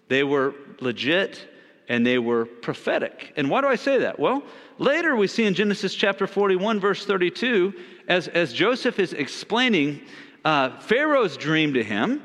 [0.08, 1.48] they were legit
[1.88, 3.32] and they were prophetic.
[3.36, 4.18] And why do I say that?
[4.18, 4.42] Well,
[4.78, 7.74] later we see in Genesis chapter 41, verse 32,
[8.08, 10.02] as, as Joseph is explaining
[10.44, 12.22] uh, Pharaoh's dream to him,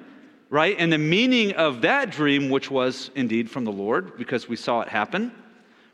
[0.50, 0.76] right?
[0.80, 4.82] And the meaning of that dream, which was indeed from the Lord, because we saw
[4.82, 5.32] it happen,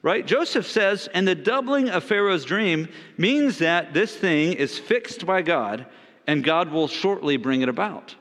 [0.02, 0.26] right?
[0.26, 5.42] Joseph says, and the doubling of Pharaoh's dream means that this thing is fixed by
[5.42, 5.86] God,
[6.28, 8.16] and God will shortly bring it about.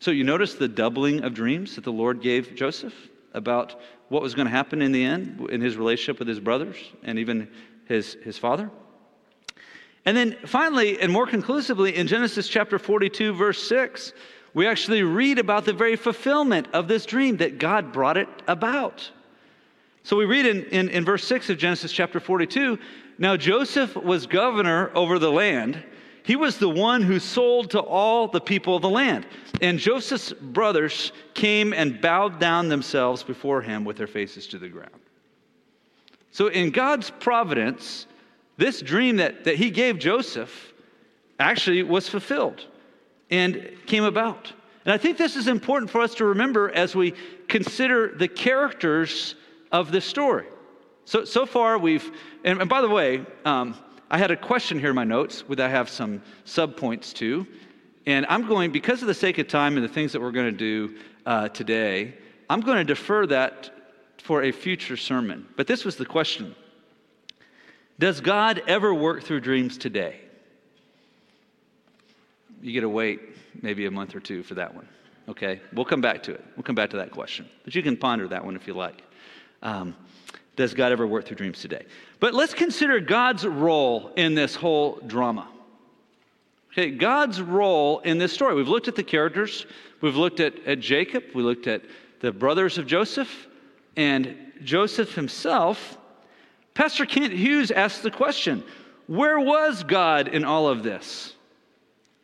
[0.00, 2.94] So you notice the doubling of dreams that the Lord gave Joseph
[3.34, 6.76] about what was going to happen in the end in his relationship with his brothers
[7.02, 7.48] and even
[7.86, 8.70] his, his father.
[10.04, 14.12] And then finally, and more conclusively, in Genesis chapter 42, verse 6,
[14.52, 19.08] we actually read about the very fulfillment of this dream that God brought it about.
[20.02, 22.78] So we read in, in, in verse 6 of Genesis chapter 42
[23.18, 25.82] Now Joseph was governor over the land
[26.30, 29.26] he was the one who sold to all the people of the land.
[29.60, 34.68] And Joseph's brothers came and bowed down themselves before him with their faces to the
[34.68, 35.00] ground.
[36.30, 38.06] So, in God's providence,
[38.58, 40.72] this dream that, that he gave Joseph
[41.40, 42.64] actually was fulfilled
[43.32, 44.52] and came about.
[44.84, 47.12] And I think this is important for us to remember as we
[47.48, 49.34] consider the characters
[49.72, 50.46] of this story.
[51.06, 52.08] So, so far, we've,
[52.44, 53.74] and, and by the way, um,
[54.10, 57.46] I had a question here in my notes, which I have some subpoints to.
[58.06, 60.50] And I'm going, because of the sake of time and the things that we're going
[60.50, 60.96] to do
[61.26, 62.14] uh, today,
[62.48, 63.70] I'm going to defer that
[64.18, 65.46] for a future sermon.
[65.56, 66.56] But this was the question
[68.00, 70.20] Does God ever work through dreams today?
[72.60, 73.20] You get to wait
[73.62, 74.88] maybe a month or two for that one.
[75.28, 75.60] Okay?
[75.72, 76.44] We'll come back to it.
[76.56, 77.48] We'll come back to that question.
[77.64, 79.02] But you can ponder that one if you like.
[79.62, 79.94] Um,
[80.56, 81.86] does God ever work through dreams today?
[82.20, 85.48] But let's consider God's role in this whole drama.
[86.72, 88.54] Okay, God's role in this story.
[88.54, 89.66] We've looked at the characters,
[90.00, 91.82] we've looked at, at Jacob, we looked at
[92.20, 93.48] the brothers of Joseph.
[93.96, 95.96] and Joseph himself,
[96.74, 98.62] Pastor Kent Hughes asked the question
[99.06, 101.34] where was God in all of this?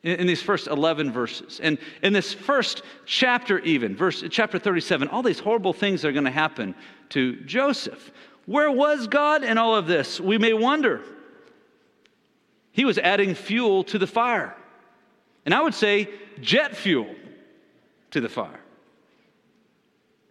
[0.04, 1.58] In, in, these first 11 verses.
[1.60, 6.26] And in this first chapter, even, verse, chapter 37, all these horrible things are going
[6.26, 6.76] to happen
[7.08, 8.12] to Joseph.
[8.46, 10.20] Where was God in all of this?
[10.20, 11.02] We may wonder.
[12.72, 14.56] He was adding fuel to the fire.
[15.44, 16.08] And I would say
[16.40, 17.14] jet fuel
[18.12, 18.60] to the fire.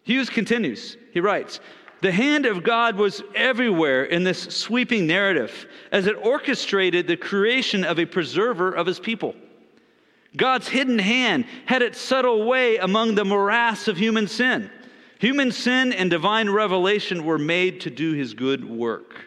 [0.03, 0.97] Hughes continues.
[1.11, 1.59] He writes,
[2.01, 7.83] the hand of God was everywhere in this sweeping narrative as it orchestrated the creation
[7.83, 9.33] of a preserver of his people.
[10.37, 14.69] God's hidden hand had its subtle way among the morass of human sin.
[15.25, 19.25] Human sin and divine revelation were made to do his good work.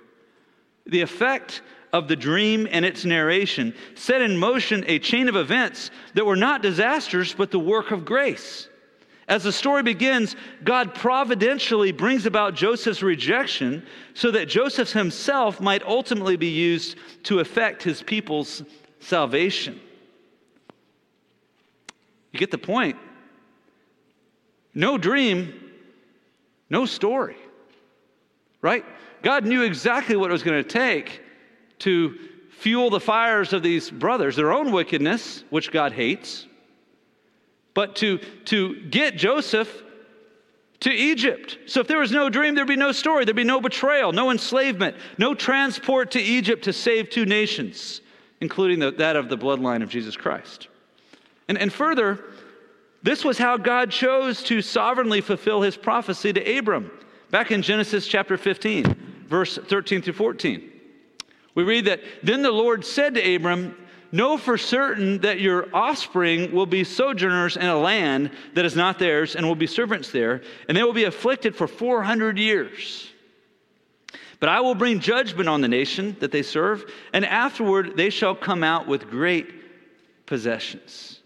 [0.86, 1.60] The effect
[1.92, 6.36] of the dream and its narration set in motion a chain of events that were
[6.36, 8.68] not disasters, but the work of grace.
[9.26, 13.84] As the story begins, God providentially brings about Joseph's rejection
[14.14, 18.62] so that Joseph himself might ultimately be used to effect his people's
[19.00, 19.80] salvation.
[22.30, 22.96] You get the point.
[24.74, 25.64] No dream,
[26.70, 27.36] no story.
[28.60, 28.84] Right?
[29.22, 31.22] God knew exactly what it was going to take
[31.80, 32.18] to
[32.50, 36.46] fuel the fires of these brothers, their own wickedness, which God hates,
[37.72, 39.84] but to, to get Joseph
[40.80, 41.58] to Egypt.
[41.66, 44.30] So if there was no dream, there'd be no story, there'd be no betrayal, no
[44.30, 48.00] enslavement, no transport to Egypt to save two nations,
[48.40, 50.68] including the, that of the bloodline of Jesus Christ.
[51.48, 52.24] And, and further,
[53.02, 56.90] this was how God chose to sovereignly fulfill his prophecy to Abram
[57.30, 60.72] back in Genesis chapter 15, verse 13 through 14.
[61.54, 63.76] We read that then the Lord said to Abram,
[64.10, 68.98] Know for certain that your offspring will be sojourners in a land that is not
[68.98, 73.10] theirs and will be servants there, and they will be afflicted for 400 years.
[74.40, 78.34] But I will bring judgment on the nation that they serve, and afterward they shall
[78.34, 81.17] come out with great possessions.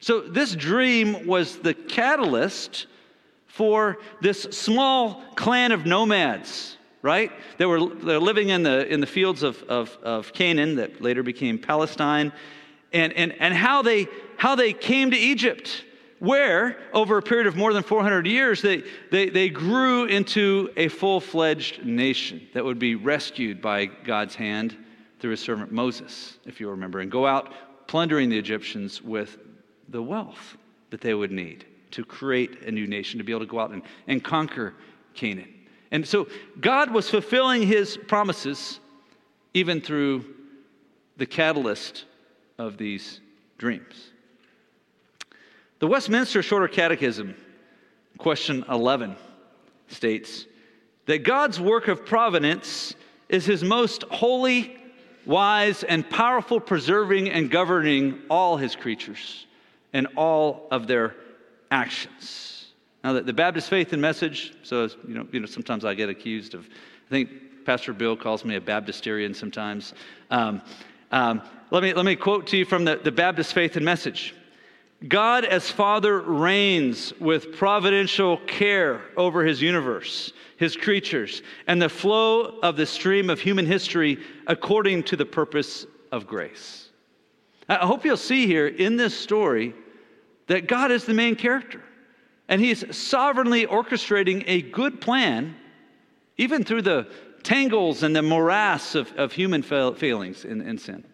[0.00, 2.86] So, this dream was the catalyst
[3.46, 7.30] for this small clan of nomads right?
[7.56, 11.00] They were, they were living in the, in the fields of, of, of Canaan that
[11.00, 12.32] later became Palestine,
[12.92, 15.84] and, and, and how, they, how they came to Egypt,
[16.18, 18.82] where, over a period of more than 400 years, they,
[19.12, 24.76] they, they grew into a full fledged nation that would be rescued by God's hand
[25.20, 27.52] through his servant Moses, if you remember, and go out
[27.86, 29.38] plundering the Egyptians with
[29.88, 30.56] the wealth
[30.90, 33.70] that they would need to create a new nation, to be able to go out
[33.70, 34.74] and, and conquer
[35.14, 35.52] Canaan.
[35.90, 36.28] And so
[36.60, 38.80] God was fulfilling his promises
[39.54, 40.24] even through
[41.16, 42.04] the catalyst
[42.58, 43.20] of these
[43.58, 44.12] dreams.
[45.78, 47.34] The Westminster Shorter Catechism,
[48.18, 49.16] question 11,
[49.88, 50.46] states
[51.06, 52.94] that God's work of providence
[53.28, 54.76] is his most holy,
[55.24, 59.46] wise, and powerful preserving and governing all his creatures
[59.96, 61.16] and all of their
[61.70, 62.66] actions.
[63.02, 66.10] Now, the, the Baptist faith and message, so you know, you know, sometimes I get
[66.10, 67.30] accused of, I think
[67.64, 69.94] Pastor Bill calls me a Baptisterian sometimes.
[70.30, 70.60] Um,
[71.12, 74.34] um, let, me, let me quote to you from the, the Baptist faith and message.
[75.08, 82.58] God as Father reigns with providential care over his universe, his creatures, and the flow
[82.62, 86.90] of the stream of human history according to the purpose of grace.
[87.66, 89.74] I hope you'll see here in this story
[90.46, 91.82] that God is the main character.
[92.48, 95.56] And he's sovereignly orchestrating a good plan,
[96.36, 97.08] even through the
[97.42, 101.04] tangles and the morass of, of human failings in, in sin,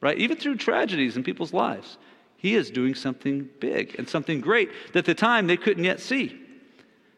[0.00, 0.16] right?
[0.18, 1.98] Even through tragedies in people's lives.
[2.36, 6.00] He is doing something big and something great that at the time they couldn't yet
[6.00, 6.38] see.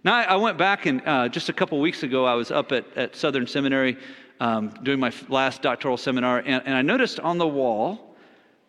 [0.05, 2.85] Now, I went back and uh, just a couple weeks ago, I was up at,
[2.95, 3.97] at Southern Seminary
[4.39, 8.14] um, doing my last doctoral seminar, and, and I noticed on the wall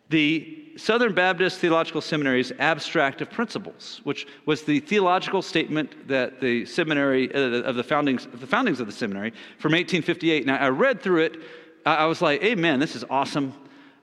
[0.08, 6.66] the Southern Baptist Theological Seminary's Abstract of Principles, which was the theological statement that the
[6.66, 10.46] seminary, uh, of the foundings, of the foundings of the seminary from 1858.
[10.46, 11.40] Now, I read through it.
[11.86, 13.54] I, was like, Amen, this is awesome.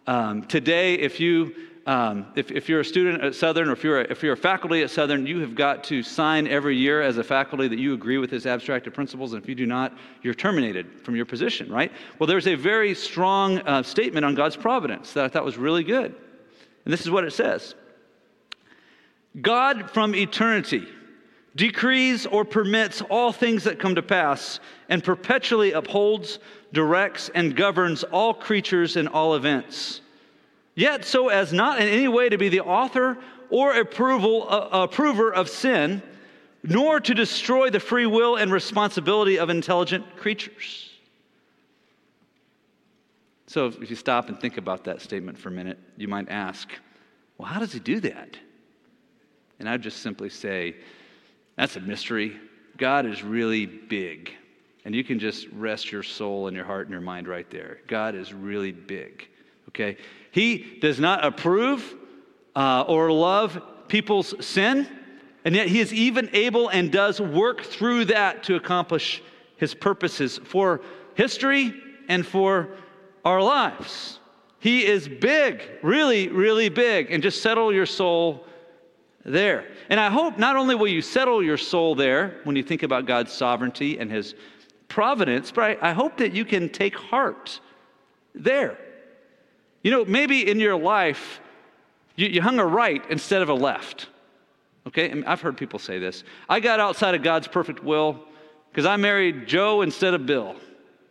[0.07, 1.55] Um, today, if you
[1.85, 4.37] um, if, if, you're a student at Southern or if you're, a, if you're a
[4.37, 7.93] faculty at Southern, you have got to sign every year as a faculty that you
[7.93, 9.33] agree with his abstract of principles.
[9.33, 11.91] And if you do not, you're terminated from your position, right?
[12.19, 15.83] Well, there's a very strong uh, statement on God's providence that I thought was really
[15.83, 16.15] good.
[16.85, 17.75] And this is what it says
[19.41, 20.87] God from eternity
[21.55, 24.59] decrees or permits all things that come to pass
[24.89, 26.39] and perpetually upholds,
[26.71, 30.01] directs, and governs all creatures and all events.
[30.75, 33.17] Yet, so as not in any way to be the author
[33.49, 36.01] or approval, uh, approver of sin,
[36.63, 40.89] nor to destroy the free will and responsibility of intelligent creatures.
[43.47, 46.69] So, if you stop and think about that statement for a minute, you might ask,
[47.37, 48.37] well, how does he do that?
[49.59, 50.75] And I'd just simply say,
[51.55, 52.39] that's a mystery.
[52.77, 54.33] God is really big.
[54.85, 57.79] And you can just rest your soul and your heart and your mind right there.
[57.87, 59.27] God is really big.
[59.69, 59.97] Okay?
[60.33, 61.93] He does not approve
[62.55, 64.89] uh, or love people's sin,
[65.45, 69.21] and yet He is even able and does work through that to accomplish
[69.57, 70.81] His purposes for
[71.13, 71.71] history
[72.09, 72.69] and for
[73.23, 74.19] our lives.
[74.57, 78.47] He is big, really, really big, and just settle your soul
[79.23, 79.67] there.
[79.89, 83.05] And I hope not only will you settle your soul there when you think about
[83.05, 84.33] God's sovereignty and His
[84.87, 87.59] providence, but I, I hope that you can take heart
[88.33, 88.79] there.
[89.83, 91.39] You know, maybe in your life,
[92.15, 94.07] you, you hung a right instead of a left.
[94.87, 95.09] Okay?
[95.09, 96.23] And I've heard people say this.
[96.49, 98.19] I got outside of God's perfect will
[98.71, 100.55] because I married Joe instead of Bill.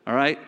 [0.06, 0.38] All right?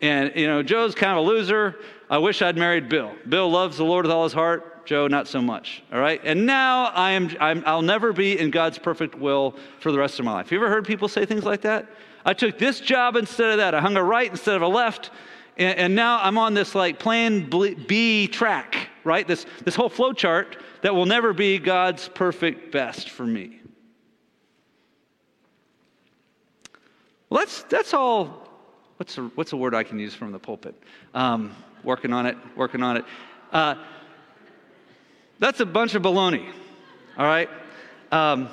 [0.00, 1.76] And, you know, Joe's kind of a loser.
[2.10, 3.12] I wish I'd married Bill.
[3.28, 4.86] Bill loves the Lord with all his heart.
[4.86, 5.82] Joe, not so much.
[5.92, 6.20] All right?
[6.24, 10.18] And now I am, I'm, I'll never be in God's perfect will for the rest
[10.18, 10.52] of my life.
[10.52, 11.86] You ever heard people say things like that?
[12.24, 13.74] I took this job instead of that.
[13.74, 15.10] I hung a right instead of a left.
[15.56, 19.26] And, and now I'm on this like plan B track, right?
[19.26, 23.60] This, this whole flow chart that will never be God's perfect best for me.
[27.28, 28.48] Well, that's, that's all.
[28.98, 30.74] What's a, what's a word I can use from the pulpit?
[31.12, 33.04] Um, working on it, working on it.
[33.52, 33.74] Uh,
[35.38, 36.50] that's a bunch of baloney,
[37.18, 37.50] all right?
[38.10, 38.48] Um,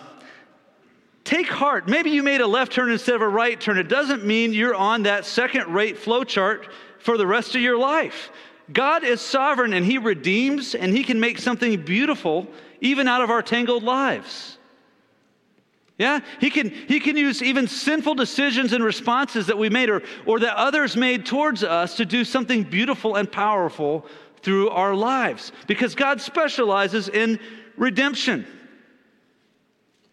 [1.23, 1.87] take heart.
[1.87, 3.77] Maybe you made a left turn instead of a right turn.
[3.77, 6.67] It doesn't mean you're on that second rate flow chart
[7.03, 8.31] for the rest of your life.
[8.71, 12.47] God is sovereign and He redeems and He can make something beautiful
[12.81, 14.57] even out of our tangled lives.
[15.99, 20.01] Yeah, he can, he can use even sinful decisions and responses that we made or,
[20.25, 24.05] or that others made towards us to do something beautiful and powerful
[24.41, 27.39] through our lives because God specializes in
[27.77, 28.45] redemption.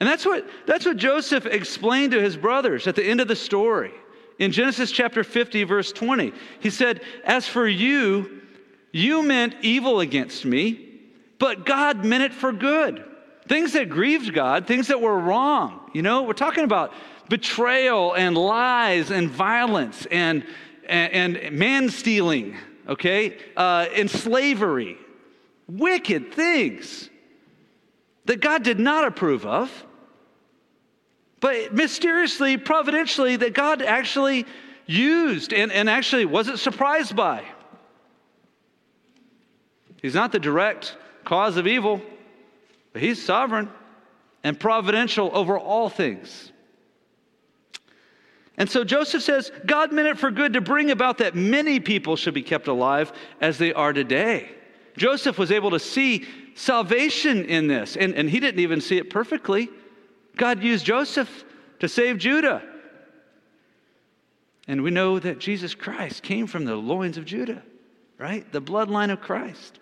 [0.01, 3.37] And that's what, that's what Joseph explained to his brothers at the end of the
[3.37, 3.93] story.
[4.41, 8.41] In Genesis chapter 50, verse 20, he said, As for you,
[8.91, 10.89] you meant evil against me,
[11.39, 13.05] but God meant it for good.
[13.47, 15.91] Things that grieved God, things that were wrong.
[15.93, 16.95] You know, we're talking about
[17.29, 20.47] betrayal and lies and violence and,
[20.89, 22.57] and, and man stealing,
[22.89, 24.97] okay, uh, and slavery.
[25.69, 27.11] Wicked things
[28.25, 29.71] that God did not approve of
[31.41, 34.47] but mysteriously, providentially, that God actually
[34.87, 37.45] used and, and actually wasn't surprised by.
[40.03, 42.01] He's not the direct cause of evil,
[42.93, 43.71] but He's sovereign
[44.45, 46.53] and providential over all things.
[48.57, 52.17] And so Joseph says, God meant it for good to bring about that many people
[52.17, 54.51] should be kept alive as they are today.
[54.99, 59.09] Joseph was able to see salvation in this, and, and he didn't even see it
[59.09, 59.71] perfectly.
[60.41, 61.45] God used Joseph
[61.81, 62.63] to save Judah.
[64.67, 67.63] And we know that Jesus Christ came from the loins of Judah,
[68.17, 68.51] right?
[68.51, 69.81] The bloodline of Christ.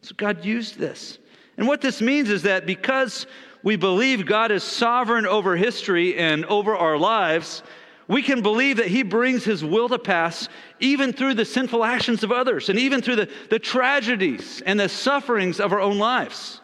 [0.00, 1.18] So God used this.
[1.58, 3.26] And what this means is that because
[3.62, 7.62] we believe God is sovereign over history and over our lives,
[8.08, 10.48] we can believe that He brings His will to pass
[10.80, 14.88] even through the sinful actions of others and even through the, the tragedies and the
[14.88, 16.62] sufferings of our own lives.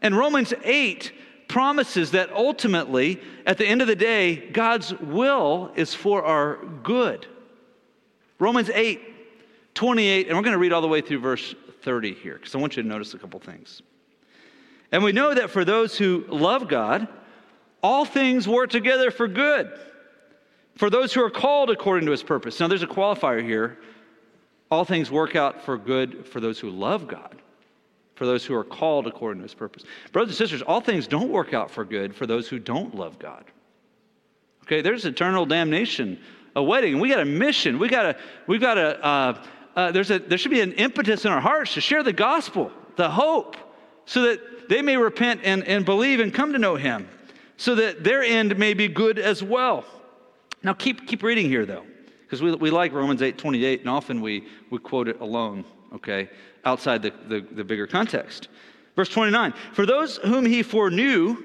[0.00, 1.12] And Romans 8
[1.48, 7.26] promises that ultimately, at the end of the day, God's will is for our good.
[8.38, 9.00] Romans 8,
[9.74, 12.58] 28, and we're going to read all the way through verse 30 here, because I
[12.58, 13.82] want you to notice a couple things.
[14.92, 17.08] And we know that for those who love God,
[17.82, 19.70] all things work together for good.
[20.76, 22.60] For those who are called according to his purpose.
[22.60, 23.78] Now, there's a qualifier here.
[24.70, 27.40] All things work out for good for those who love God
[28.16, 29.84] for those who are called according to his purpose.
[30.10, 33.18] Brothers and sisters, all things don't work out for good for those who don't love
[33.18, 33.44] God.
[34.64, 36.18] Okay, there's eternal damnation
[36.56, 36.98] awaiting.
[36.98, 37.78] We got a mission.
[37.78, 39.42] We got a, we got a, uh,
[39.76, 42.72] uh, there's a, there should be an impetus in our hearts to share the gospel,
[42.96, 43.56] the hope,
[44.06, 47.08] so that they may repent and, and believe and come to know him,
[47.58, 49.84] so that their end may be good as well.
[50.62, 51.84] Now keep, keep reading here though,
[52.22, 56.30] because we, we like Romans 8, 28, and often we, we quote it alone, okay?
[56.66, 58.48] outside the, the, the bigger context.
[58.96, 61.36] Verse 29 For those whom he foreknew,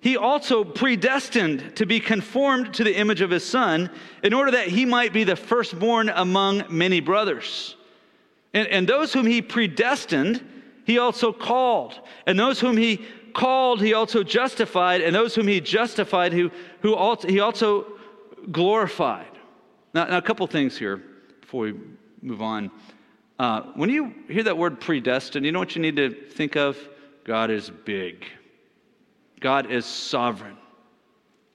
[0.00, 3.88] he also predestined to be conformed to the image of his son,
[4.22, 7.76] in order that he might be the firstborn among many brothers.
[8.52, 10.44] And, and those whom he predestined,
[10.84, 12.00] he also called.
[12.26, 16.50] And those whom he called, he also justified, and those whom he justified, who,
[16.80, 17.86] who also, he also
[18.50, 19.30] glorified.
[19.94, 21.00] Now, now, a couple things here
[21.40, 21.74] before we
[22.22, 22.70] move on.
[23.38, 26.78] Uh, when you hear that word predestined, you know what you need to think of?
[27.24, 28.24] God is big,
[29.40, 30.56] God is sovereign.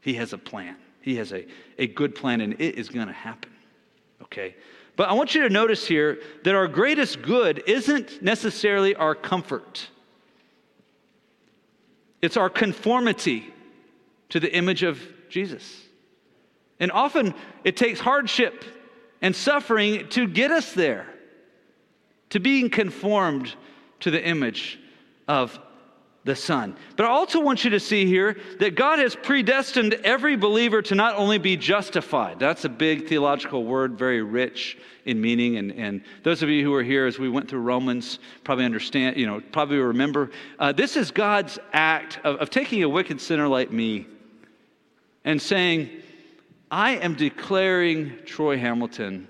[0.02, 1.46] He has a plan, He has a,
[1.78, 3.52] a good plan, and it is going to happen.
[4.24, 4.56] Okay?
[4.96, 9.88] But I want you to notice here that our greatest good isn't necessarily our comfort.
[12.22, 13.54] It's our conformity
[14.30, 15.00] to the image of
[15.30, 15.84] Jesus.
[16.80, 18.66] And often it takes hardship
[19.22, 21.08] and suffering to get us there,
[22.30, 23.54] to being conformed
[24.02, 24.80] to the image
[25.28, 25.60] of
[26.28, 26.76] the Son.
[26.98, 30.94] But I also want you to see here that God has predestined every believer to
[30.94, 32.38] not only be justified.
[32.38, 35.56] That's a big theological word, very rich in meaning.
[35.58, 39.16] And, and those of you who are here as we went through Romans probably understand,
[39.16, 40.30] you know, probably remember.
[40.60, 44.06] Uh, this is God's act of, of taking a wicked sinner like me
[45.24, 45.90] and saying,
[46.70, 49.30] I am declaring Troy Hamilton,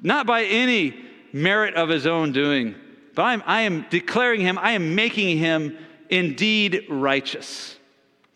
[0.00, 0.94] not by any
[1.32, 2.74] merit of his own doing,
[3.14, 5.76] but I'm, I am declaring him, I am making him
[6.08, 7.76] indeed righteous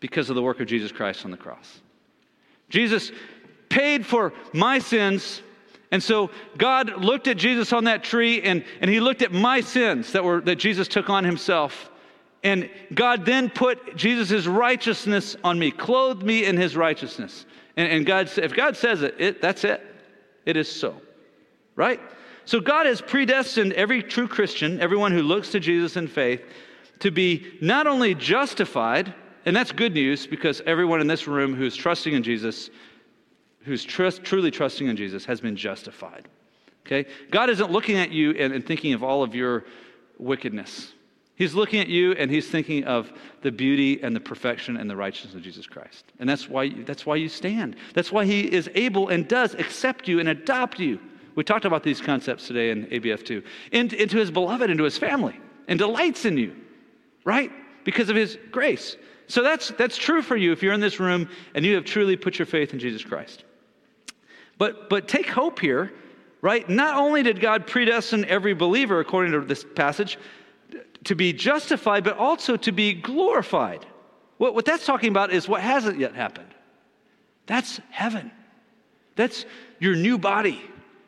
[0.01, 1.81] because of the work of Jesus Christ on the cross.
[2.69, 3.13] Jesus
[3.69, 5.43] paid for my sins.
[5.91, 9.61] And so God looked at Jesus on that tree and, and he looked at my
[9.61, 11.91] sins that, were, that Jesus took on himself.
[12.43, 17.47] And God then put Jesus' righteousness on me, clothed me in his righteousness.
[17.77, 19.85] And, and God, if God says it, it, that's it.
[20.45, 21.01] It is so.
[21.75, 22.01] Right?
[22.47, 26.43] So God has predestined every true Christian, everyone who looks to Jesus in faith,
[27.01, 29.13] to be not only justified,
[29.45, 32.71] and that's good news because everyone in this room who's trusting in Jesus,
[33.65, 36.29] who's truly trusting in Jesus, has been justified.
[36.87, 37.11] Okay?
[37.33, 39.65] God isn't looking at you and, and thinking of all of your
[40.19, 40.93] wickedness.
[41.35, 44.97] He's looking at you and he's thinking of the beauty and the perfection and the
[44.97, 46.05] righteousness of Jesus Christ.
[46.21, 47.75] And that's why, that's why you stand.
[47.93, 51.01] That's why he is able and does accept you and adopt you
[51.37, 53.45] we talked about these concepts today in ABF2.
[53.71, 56.57] Into, into his beloved, into his family, and delights in you,
[57.25, 57.53] right?
[57.85, 58.97] Because of his grace.
[59.29, 62.17] So that's, that's true for you if you're in this room and you have truly
[62.17, 63.45] put your faith in Jesus Christ.
[64.57, 65.93] But, but take hope here,
[66.41, 66.69] right?
[66.71, 70.19] Not only did God predestine every believer, according to this passage,
[71.05, 73.85] to be justified, but also to be glorified.
[74.39, 76.55] What, what that's talking about is what hasn't yet happened.
[77.45, 78.31] That's heaven.
[79.17, 79.45] That's
[79.81, 80.63] your new body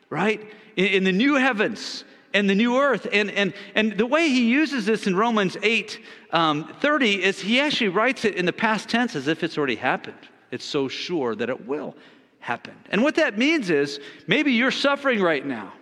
[0.09, 0.41] right?
[0.75, 2.03] In, in the new heavens
[2.33, 3.07] and the new earth.
[3.11, 5.99] And, and, and the way he uses this in Romans 8
[6.31, 9.75] um, 30 is he actually writes it in the past tense as if it's already
[9.75, 10.17] happened.
[10.51, 11.95] It's so sure that it will
[12.39, 12.73] happen.
[12.89, 15.73] And what that means is maybe you're suffering right now.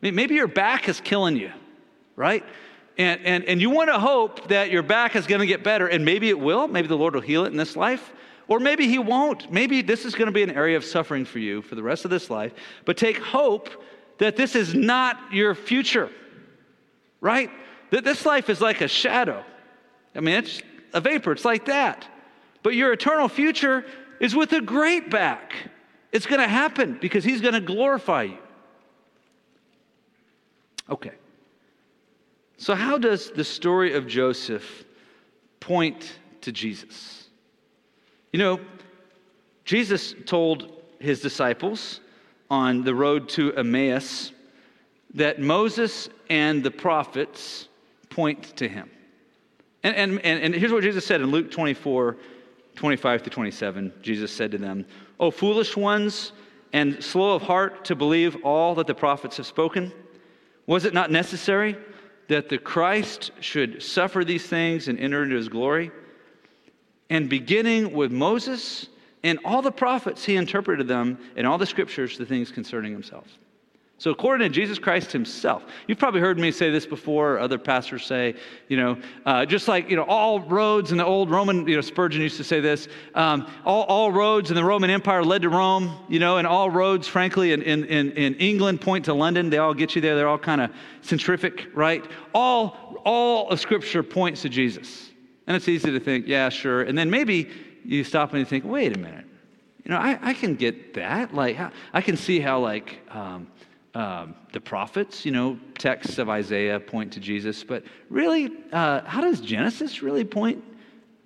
[0.00, 1.52] Maybe your back is killing you,
[2.16, 2.44] right?
[2.98, 5.86] And, and, and you want to hope that your back is going to get better,
[5.86, 6.66] and maybe it will.
[6.66, 8.12] Maybe the Lord will heal it in this life.
[8.48, 9.50] Or maybe he won't.
[9.52, 12.04] Maybe this is going to be an area of suffering for you for the rest
[12.04, 12.52] of this life.
[12.84, 13.70] But take hope
[14.18, 16.10] that this is not your future,
[17.20, 17.50] right?
[17.90, 19.44] That this life is like a shadow.
[20.14, 20.60] I mean, it's
[20.92, 22.06] a vapor, it's like that.
[22.62, 23.84] But your eternal future
[24.20, 25.52] is with a great back.
[26.12, 28.38] It's going to happen because he's going to glorify you.
[30.90, 31.12] Okay.
[32.58, 34.84] So, how does the story of Joseph
[35.58, 36.12] point
[36.42, 37.21] to Jesus?
[38.32, 38.60] You know,
[39.64, 42.00] Jesus told his disciples
[42.50, 44.32] on the road to Emmaus
[45.14, 47.68] that Moses and the prophets
[48.08, 48.90] point to him.
[49.82, 52.16] And, and, and, here's what Jesus said in Luke 24,
[52.76, 53.92] 25 to 27.
[54.00, 54.86] Jesus said to them,
[55.18, 56.32] O foolish ones,
[56.72, 59.92] and slow of heart to believe all that the prophets have spoken,
[60.66, 61.76] was it not necessary
[62.28, 65.90] that the Christ should suffer these things and enter into his glory?
[67.12, 68.86] And beginning with Moses
[69.22, 73.26] and all the prophets, he interpreted them in all the scriptures, the things concerning himself.
[73.98, 77.58] So, according to Jesus Christ himself, you've probably heard me say this before, or other
[77.58, 78.34] pastors say,
[78.68, 78.96] you know,
[79.26, 82.38] uh, just like, you know, all roads in the old Roman, you know, Spurgeon used
[82.38, 86.18] to say this, um, all, all roads in the Roman Empire led to Rome, you
[86.18, 89.50] know, and all roads, frankly, in, in, in England point to London.
[89.50, 90.16] They all get you there.
[90.16, 90.70] They're all kind of
[91.02, 92.02] centrific, right?
[92.34, 95.11] All, all of Scripture points to Jesus.
[95.46, 96.82] And it's easy to think, yeah, sure.
[96.82, 97.50] And then maybe
[97.84, 99.26] you stop and you think, wait a minute.
[99.84, 101.34] You know, I, I can get that.
[101.34, 101.58] Like,
[101.92, 103.48] I can see how, like, um,
[103.94, 107.64] um, the prophets, you know, texts of Isaiah point to Jesus.
[107.64, 110.62] But really, uh, how does Genesis really point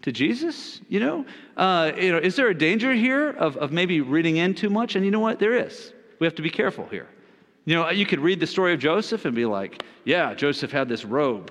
[0.03, 0.81] to Jesus?
[0.89, 4.55] You know, uh, you know, is there a danger here of, of maybe reading in
[4.55, 4.97] too much?
[4.97, 5.39] And you know what?
[5.39, 5.93] There is.
[6.19, 7.09] We have to be careful here.
[7.67, 10.89] You know, you could read the story of Joseph and be like, yeah, Joseph had
[10.89, 11.51] this robe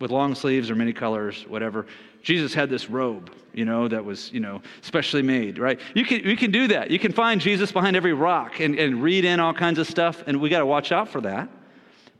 [0.00, 1.86] with long sleeves or many colors, whatever.
[2.22, 5.78] Jesus had this robe, you know, that was, you know, specially made, right?
[5.94, 6.90] You can, you can do that.
[6.90, 10.24] You can find Jesus behind every rock and, and read in all kinds of stuff,
[10.26, 11.48] and we got to watch out for that.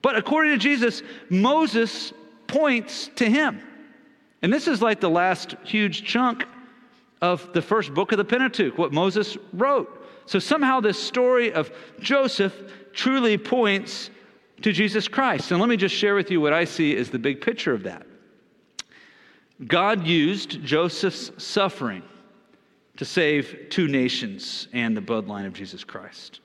[0.03, 2.13] But according to Jesus, Moses
[2.47, 3.61] points to him.
[4.43, 6.45] And this is like the last huge chunk
[7.21, 10.07] of the first book of the Pentateuch, what Moses wrote.
[10.27, 11.71] So somehow this story of
[12.01, 12.55] Joseph
[12.93, 14.11] truly points
[14.63, 15.51] to Jesus Christ.
[15.51, 17.83] And let me just share with you what I see as the big picture of
[17.85, 18.07] that.
[19.67, 22.03] God used Joseph's suffering
[22.97, 26.41] to save two nations and the bloodline of Jesus Christ.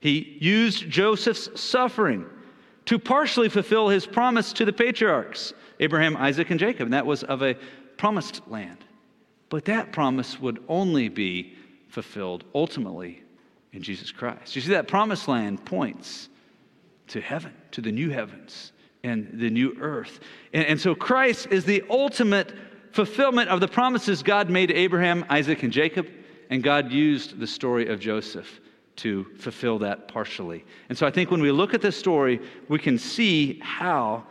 [0.00, 2.26] He used Joseph's suffering
[2.86, 7.22] to partially fulfill his promise to the patriarchs, Abraham, Isaac, and Jacob, and that was
[7.24, 7.56] of a
[7.96, 8.84] promised land.
[9.48, 11.54] But that promise would only be
[11.88, 13.22] fulfilled ultimately
[13.72, 14.54] in Jesus Christ.
[14.54, 16.28] You see, that promised land points
[17.08, 20.20] to heaven, to the new heavens and the new earth.
[20.52, 22.54] And, and so Christ is the ultimate
[22.92, 26.08] fulfillment of the promises God made to Abraham, Isaac, and Jacob,
[26.50, 28.60] and God used the story of Joseph
[28.96, 30.64] to fulfill that partially.
[30.88, 34.24] And so I think when we look at this story, we can see how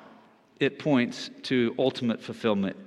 [0.60, 2.78] it points to ultimate fulfillment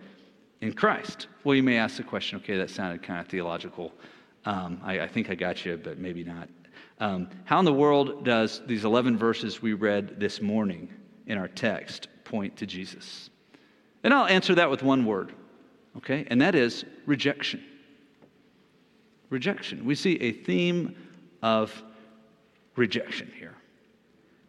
[0.63, 1.29] in Christ.
[1.45, 3.93] Well, you may ask the question okay, that sounded kind of theological.
[4.47, 6.49] Um, I, I, think I got you, but maybe not.
[6.99, 10.89] Um, how in the world does these 11 verses we read this morning
[11.27, 13.29] in our text point to Jesus?
[14.03, 15.35] And I'll answer that with one word,
[15.99, 16.27] okay?
[16.31, 17.63] And that is rejection.
[19.29, 19.85] Rejection.
[19.85, 20.97] We see a theme
[21.43, 21.83] of
[22.77, 23.55] rejection here.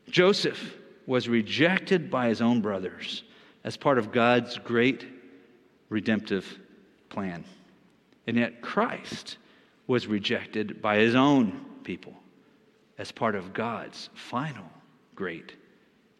[0.10, 0.76] Joseph
[1.06, 3.24] was rejected by his own brothers
[3.66, 5.06] as part of God's great
[5.90, 6.60] redemptive
[7.10, 7.44] plan.
[8.26, 9.38] And yet Christ
[9.88, 12.14] was rejected by his own people
[12.98, 14.66] as part of God's final
[15.16, 15.54] great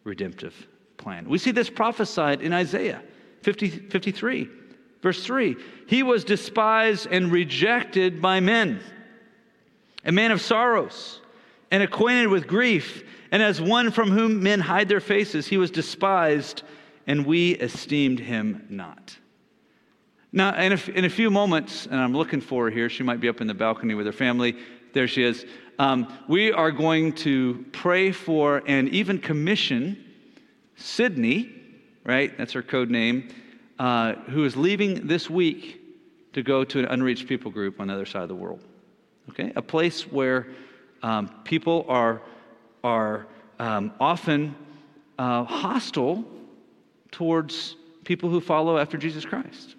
[0.04, 0.66] redemptive
[0.96, 1.28] plan.
[1.28, 3.02] We see this prophesied in Isaiah
[3.42, 4.48] 50, 53,
[5.02, 5.56] verse 3.
[5.86, 8.80] He was despised and rejected by men,
[10.04, 11.20] a man of sorrows
[11.70, 15.70] and acquainted with grief, and as one from whom men hide their faces, he was
[15.70, 16.62] despised,
[17.06, 19.16] and we esteemed him not.
[20.32, 23.20] Now, in a, in a few moments, and I'm looking for her here, she might
[23.20, 24.56] be up in the balcony with her family.
[24.92, 25.46] There she is.
[25.80, 30.04] Um, we are going to pray for and even commission
[30.74, 31.52] Sydney,
[32.04, 32.36] right?
[32.36, 33.28] That's her code name,
[33.78, 35.80] uh, who is leaving this week
[36.32, 38.60] to go to an unreached people group on the other side of the world.
[39.30, 39.52] Okay?
[39.54, 40.48] A place where
[41.04, 42.22] um, people are,
[42.82, 43.28] are
[43.60, 44.56] um, often
[45.16, 46.24] uh, hostile
[47.12, 49.76] towards people who follow after Jesus Christ.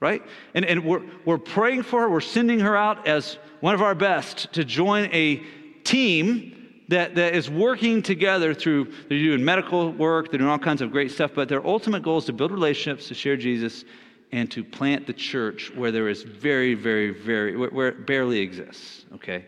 [0.00, 0.22] Right?
[0.54, 2.08] And, and we're, we're praying for her.
[2.08, 5.42] We're sending her out as one of our best to join a
[5.82, 6.54] team
[6.88, 10.90] that, that is working together through, they're doing medical work, they're doing all kinds of
[10.90, 13.84] great stuff, but their ultimate goal is to build relationships, to share Jesus,
[14.32, 19.06] and to plant the church where there is very, very, very, where, it barely exists,
[19.14, 19.46] okay?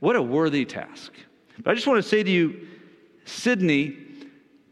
[0.00, 1.12] What a worthy task.
[1.62, 2.66] But I just want to say to you,
[3.24, 3.96] Sydney,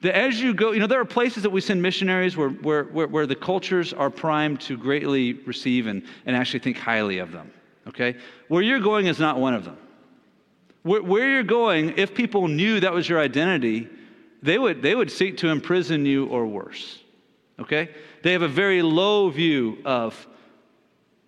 [0.02, 2.84] that as you go, you know, there are places that we send missionaries where, where,
[2.84, 7.32] where, where the cultures are primed to greatly receive and, and actually think highly of
[7.32, 7.50] them,
[7.86, 8.16] okay?
[8.48, 9.76] Where you're going is not one of them.
[10.82, 13.88] Where, where you're going, if people knew that was your identity,
[14.42, 17.02] they would, they would seek to imprison you or worse.
[17.58, 17.90] Okay?
[18.22, 20.26] They have a very low view of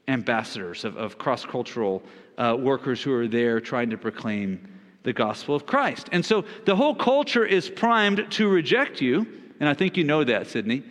[0.09, 2.03] ambassadors, of, of cross cultural
[2.39, 4.67] uh, workers who are there trying to proclaim
[5.03, 6.09] the gospel of Christ.
[6.13, 9.27] And so the whole culture is primed to reject you,
[9.61, 10.83] and I think you know that, Sydney.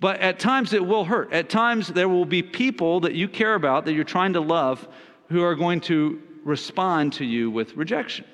[0.00, 1.32] But at times it will hurt.
[1.32, 4.86] At times there will be people that you care about, that you're trying to love,
[5.28, 8.24] who are going to respond to you with rejection.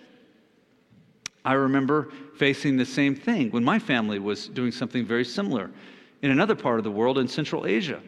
[1.44, 5.70] I remember facing the same thing when my family was doing something very similar
[6.22, 8.00] in another part of the world in Central Asia.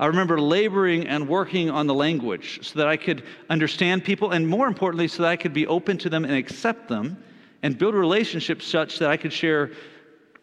[0.00, 4.46] I remember laboring and working on the language so that I could understand people, and
[4.46, 7.22] more importantly, so that I could be open to them and accept them
[7.62, 9.72] and build relationships such that I could share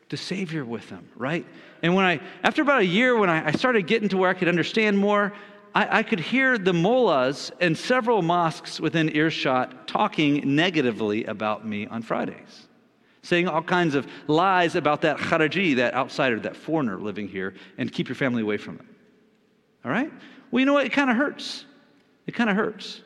[0.10, 1.45] the Savior with them, right?
[1.82, 4.34] And when I, after about a year, when I, I started getting to where I
[4.34, 5.34] could understand more,
[5.74, 11.88] I, I could hear the mullahs and several mosques within earshot talking negatively about me
[11.88, 12.68] on Fridays,
[13.22, 17.91] saying all kinds of lies about that kharaji, that outsider, that foreigner living here, and
[17.91, 18.86] keep your family away from it.
[19.86, 20.11] All right?
[20.49, 20.86] Well, you know what?
[20.86, 21.65] It kind of hurts.
[22.25, 23.01] It kind of hurts.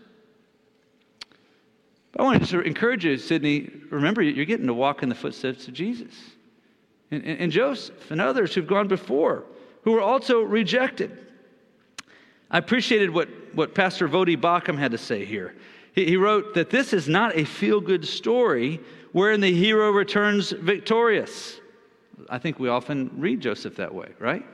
[2.13, 5.67] But I want to encourage you, Sydney, remember, you're getting to walk in the footsteps
[5.67, 6.13] of Jesus.
[7.11, 9.43] And, and, and Joseph and others who've gone before,
[9.83, 11.25] who were also rejected.
[12.49, 15.55] I appreciated what, what Pastor Voddie Baucham had to say here.
[15.93, 18.79] He, he wrote that this is not a feel good story
[19.11, 21.59] wherein the hero returns victorious.
[22.29, 24.45] I think we often read Joseph that way, right?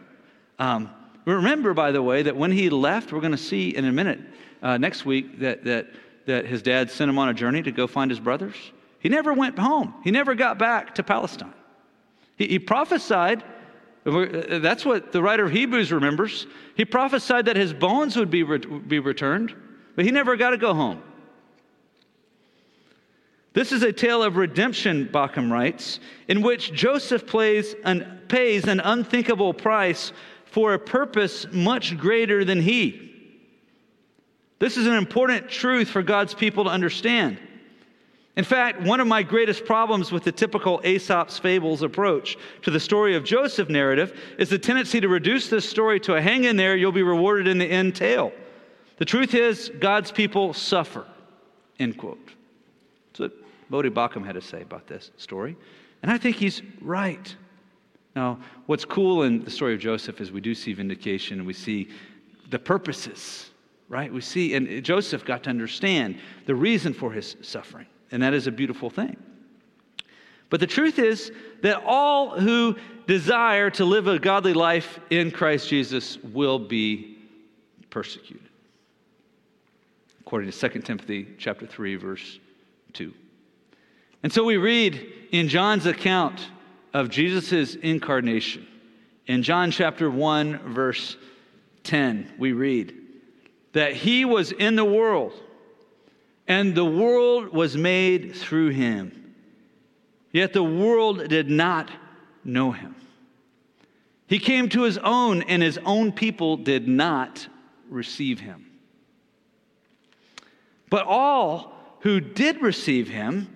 [0.60, 0.90] Um,
[1.34, 4.20] remember, by the way, that when he left, we're going to see in a minute
[4.62, 5.88] uh, next week that, that,
[6.26, 8.56] that his dad sent him on a journey to go find his brothers.
[9.00, 11.54] He never went home, he never got back to Palestine.
[12.38, 13.44] He, he prophesied.
[14.06, 16.46] Uh, that's what the writer of Hebrews remembers.
[16.76, 19.56] He prophesied that his bones would be, re- be returned,
[19.96, 21.02] but he never got to go home.
[23.54, 28.82] This is a tale of redemption, Baucham writes, in which Joseph plays an, pays an
[28.82, 30.12] unthinkable price
[30.56, 33.12] for a purpose much greater than he.
[34.58, 37.38] This is an important truth for God's people to understand.
[38.38, 42.80] In fact, one of my greatest problems with the typical Aesop's fables approach to the
[42.80, 46.56] story of Joseph narrative is the tendency to reduce this story to a hang in
[46.56, 48.32] there, you'll be rewarded in the end tale.
[48.96, 51.06] The truth is, God's people suffer.
[51.80, 52.32] End quote.
[53.12, 53.34] That's what
[53.70, 55.58] Voddie Baucham had to say about this story.
[56.02, 57.36] And I think he's right.
[58.16, 61.54] Now, what's cool in the story of Joseph is we do see vindication and we
[61.54, 61.90] see
[62.50, 63.52] the purposes,
[63.90, 64.12] right?
[64.12, 67.88] We see, and Joseph got to understand the reason for his suffering.
[68.12, 69.18] And that is a beautiful thing.
[70.50, 71.32] But the truth is
[71.64, 72.76] that all who
[73.08, 77.18] desire to live a godly life in Christ Jesus will be
[77.90, 78.48] persecuted.
[80.22, 82.40] According to 2 Timothy chapter 3 verse
[82.94, 83.14] 2.
[84.24, 86.48] And so we read in John's account
[86.96, 88.66] of Jesus' incarnation.
[89.28, 91.18] In John chapter 1, verse
[91.84, 92.96] 10, we read
[93.74, 95.34] that he was in the world,
[96.48, 99.36] and the world was made through him.
[100.32, 101.92] Yet the world did not
[102.46, 102.96] know him.
[104.28, 107.46] He came to his own, and his own people did not
[107.90, 108.68] receive him.
[110.90, 113.50] But all who did receive him,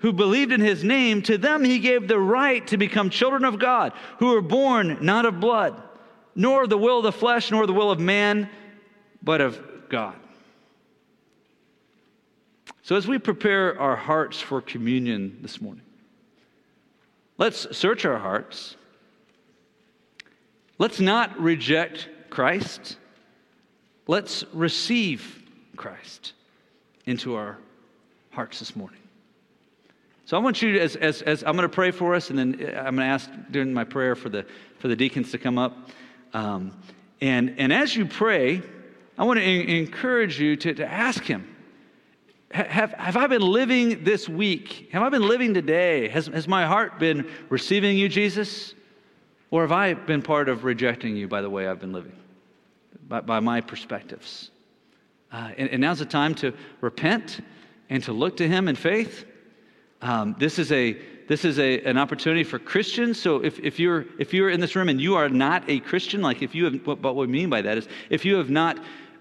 [0.00, 3.58] who believed in his name, to them he gave the right to become children of
[3.58, 5.80] God, who were born not of blood,
[6.34, 8.48] nor the will of the flesh, nor the will of man,
[9.22, 10.16] but of God.
[12.82, 15.84] So, as we prepare our hearts for communion this morning,
[17.36, 18.76] let's search our hearts.
[20.78, 22.96] Let's not reject Christ.
[24.06, 25.42] Let's receive
[25.76, 26.32] Christ
[27.04, 27.58] into our
[28.30, 28.99] hearts this morning.
[30.30, 32.38] So I want you, to, as, as, as I'm going to pray for us, and
[32.38, 34.46] then uh, I'm going to ask during my prayer for the,
[34.78, 35.90] for the deacons to come up.
[36.32, 36.70] Um,
[37.20, 38.62] and, and as you pray,
[39.18, 41.52] I want to encourage you to, to ask Him
[42.52, 44.90] have, have I been living this week?
[44.92, 46.06] Have I been living today?
[46.06, 48.74] Has, has my heart been receiving you, Jesus?
[49.50, 52.14] Or have I been part of rejecting you by the way I've been living,
[53.08, 54.52] by, by my perspectives?
[55.32, 57.40] Uh, and, and now's the time to repent
[57.88, 59.24] and to look to Him in faith
[60.02, 60.96] um, this is, a,
[61.28, 63.20] this is a, an opportunity for Christians.
[63.20, 66.22] So if, if, you're, if you're in this room and you are not a Christian,
[66.22, 68.78] like if you have, what, what we mean by that is if you have not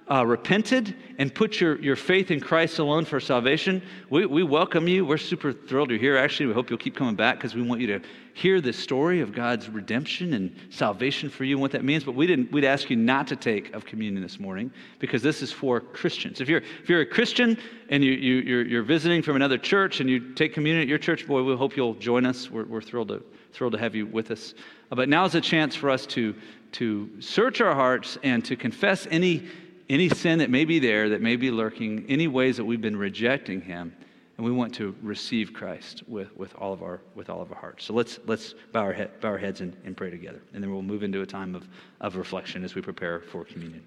[0.09, 4.87] uh, repented and put your, your faith in Christ alone for salvation, we, we welcome
[4.87, 5.05] you.
[5.05, 6.17] We're super thrilled you're here.
[6.17, 8.01] Actually, we hope you'll keep coming back because we want you to
[8.33, 12.03] hear the story of God's redemption and salvation for you and what that means.
[12.03, 15.43] But we didn't, we'd ask you not to take of communion this morning because this
[15.43, 16.41] is for Christians.
[16.41, 17.57] If you're, if you're a Christian
[17.89, 20.97] and you, you, you're, you're visiting from another church and you take communion at your
[20.97, 22.49] church, boy, we hope you'll join us.
[22.49, 24.55] We're, we're thrilled, to, thrilled to have you with us.
[24.91, 26.33] Uh, but now is a chance for us to,
[26.71, 29.47] to search our hearts and to confess any
[29.89, 32.97] any sin that may be there, that may be lurking, any ways that we've been
[32.97, 33.95] rejecting Him,
[34.37, 37.57] and we want to receive Christ with, with, all, of our, with all of our
[37.57, 37.85] hearts.
[37.85, 40.71] So let's, let's bow, our head, bow our heads and, and pray together, and then
[40.71, 41.67] we'll move into a time of,
[41.99, 43.83] of reflection as we prepare for communion.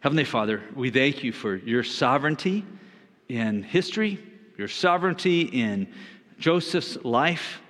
[0.00, 2.64] Heavenly Father, we thank you for your sovereignty
[3.28, 4.18] in history,
[4.56, 5.92] your sovereignty in
[6.38, 7.60] Joseph's life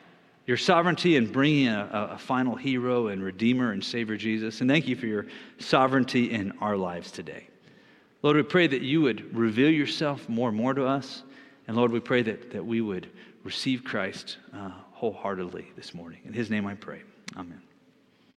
[0.46, 4.60] your sovereignty in bringing a, a, final hero and redeemer and savior Jesus.
[4.60, 5.26] And thank you for your
[5.58, 7.48] sovereignty in our lives today.
[8.22, 11.24] Lord, we pray that you would reveal yourself more and more to us.
[11.66, 13.10] And Lord, we pray that, that we would
[13.42, 16.20] receive Christ uh, wholeheartedly this morning.
[16.24, 17.02] In his name I pray.
[17.36, 17.60] Amen.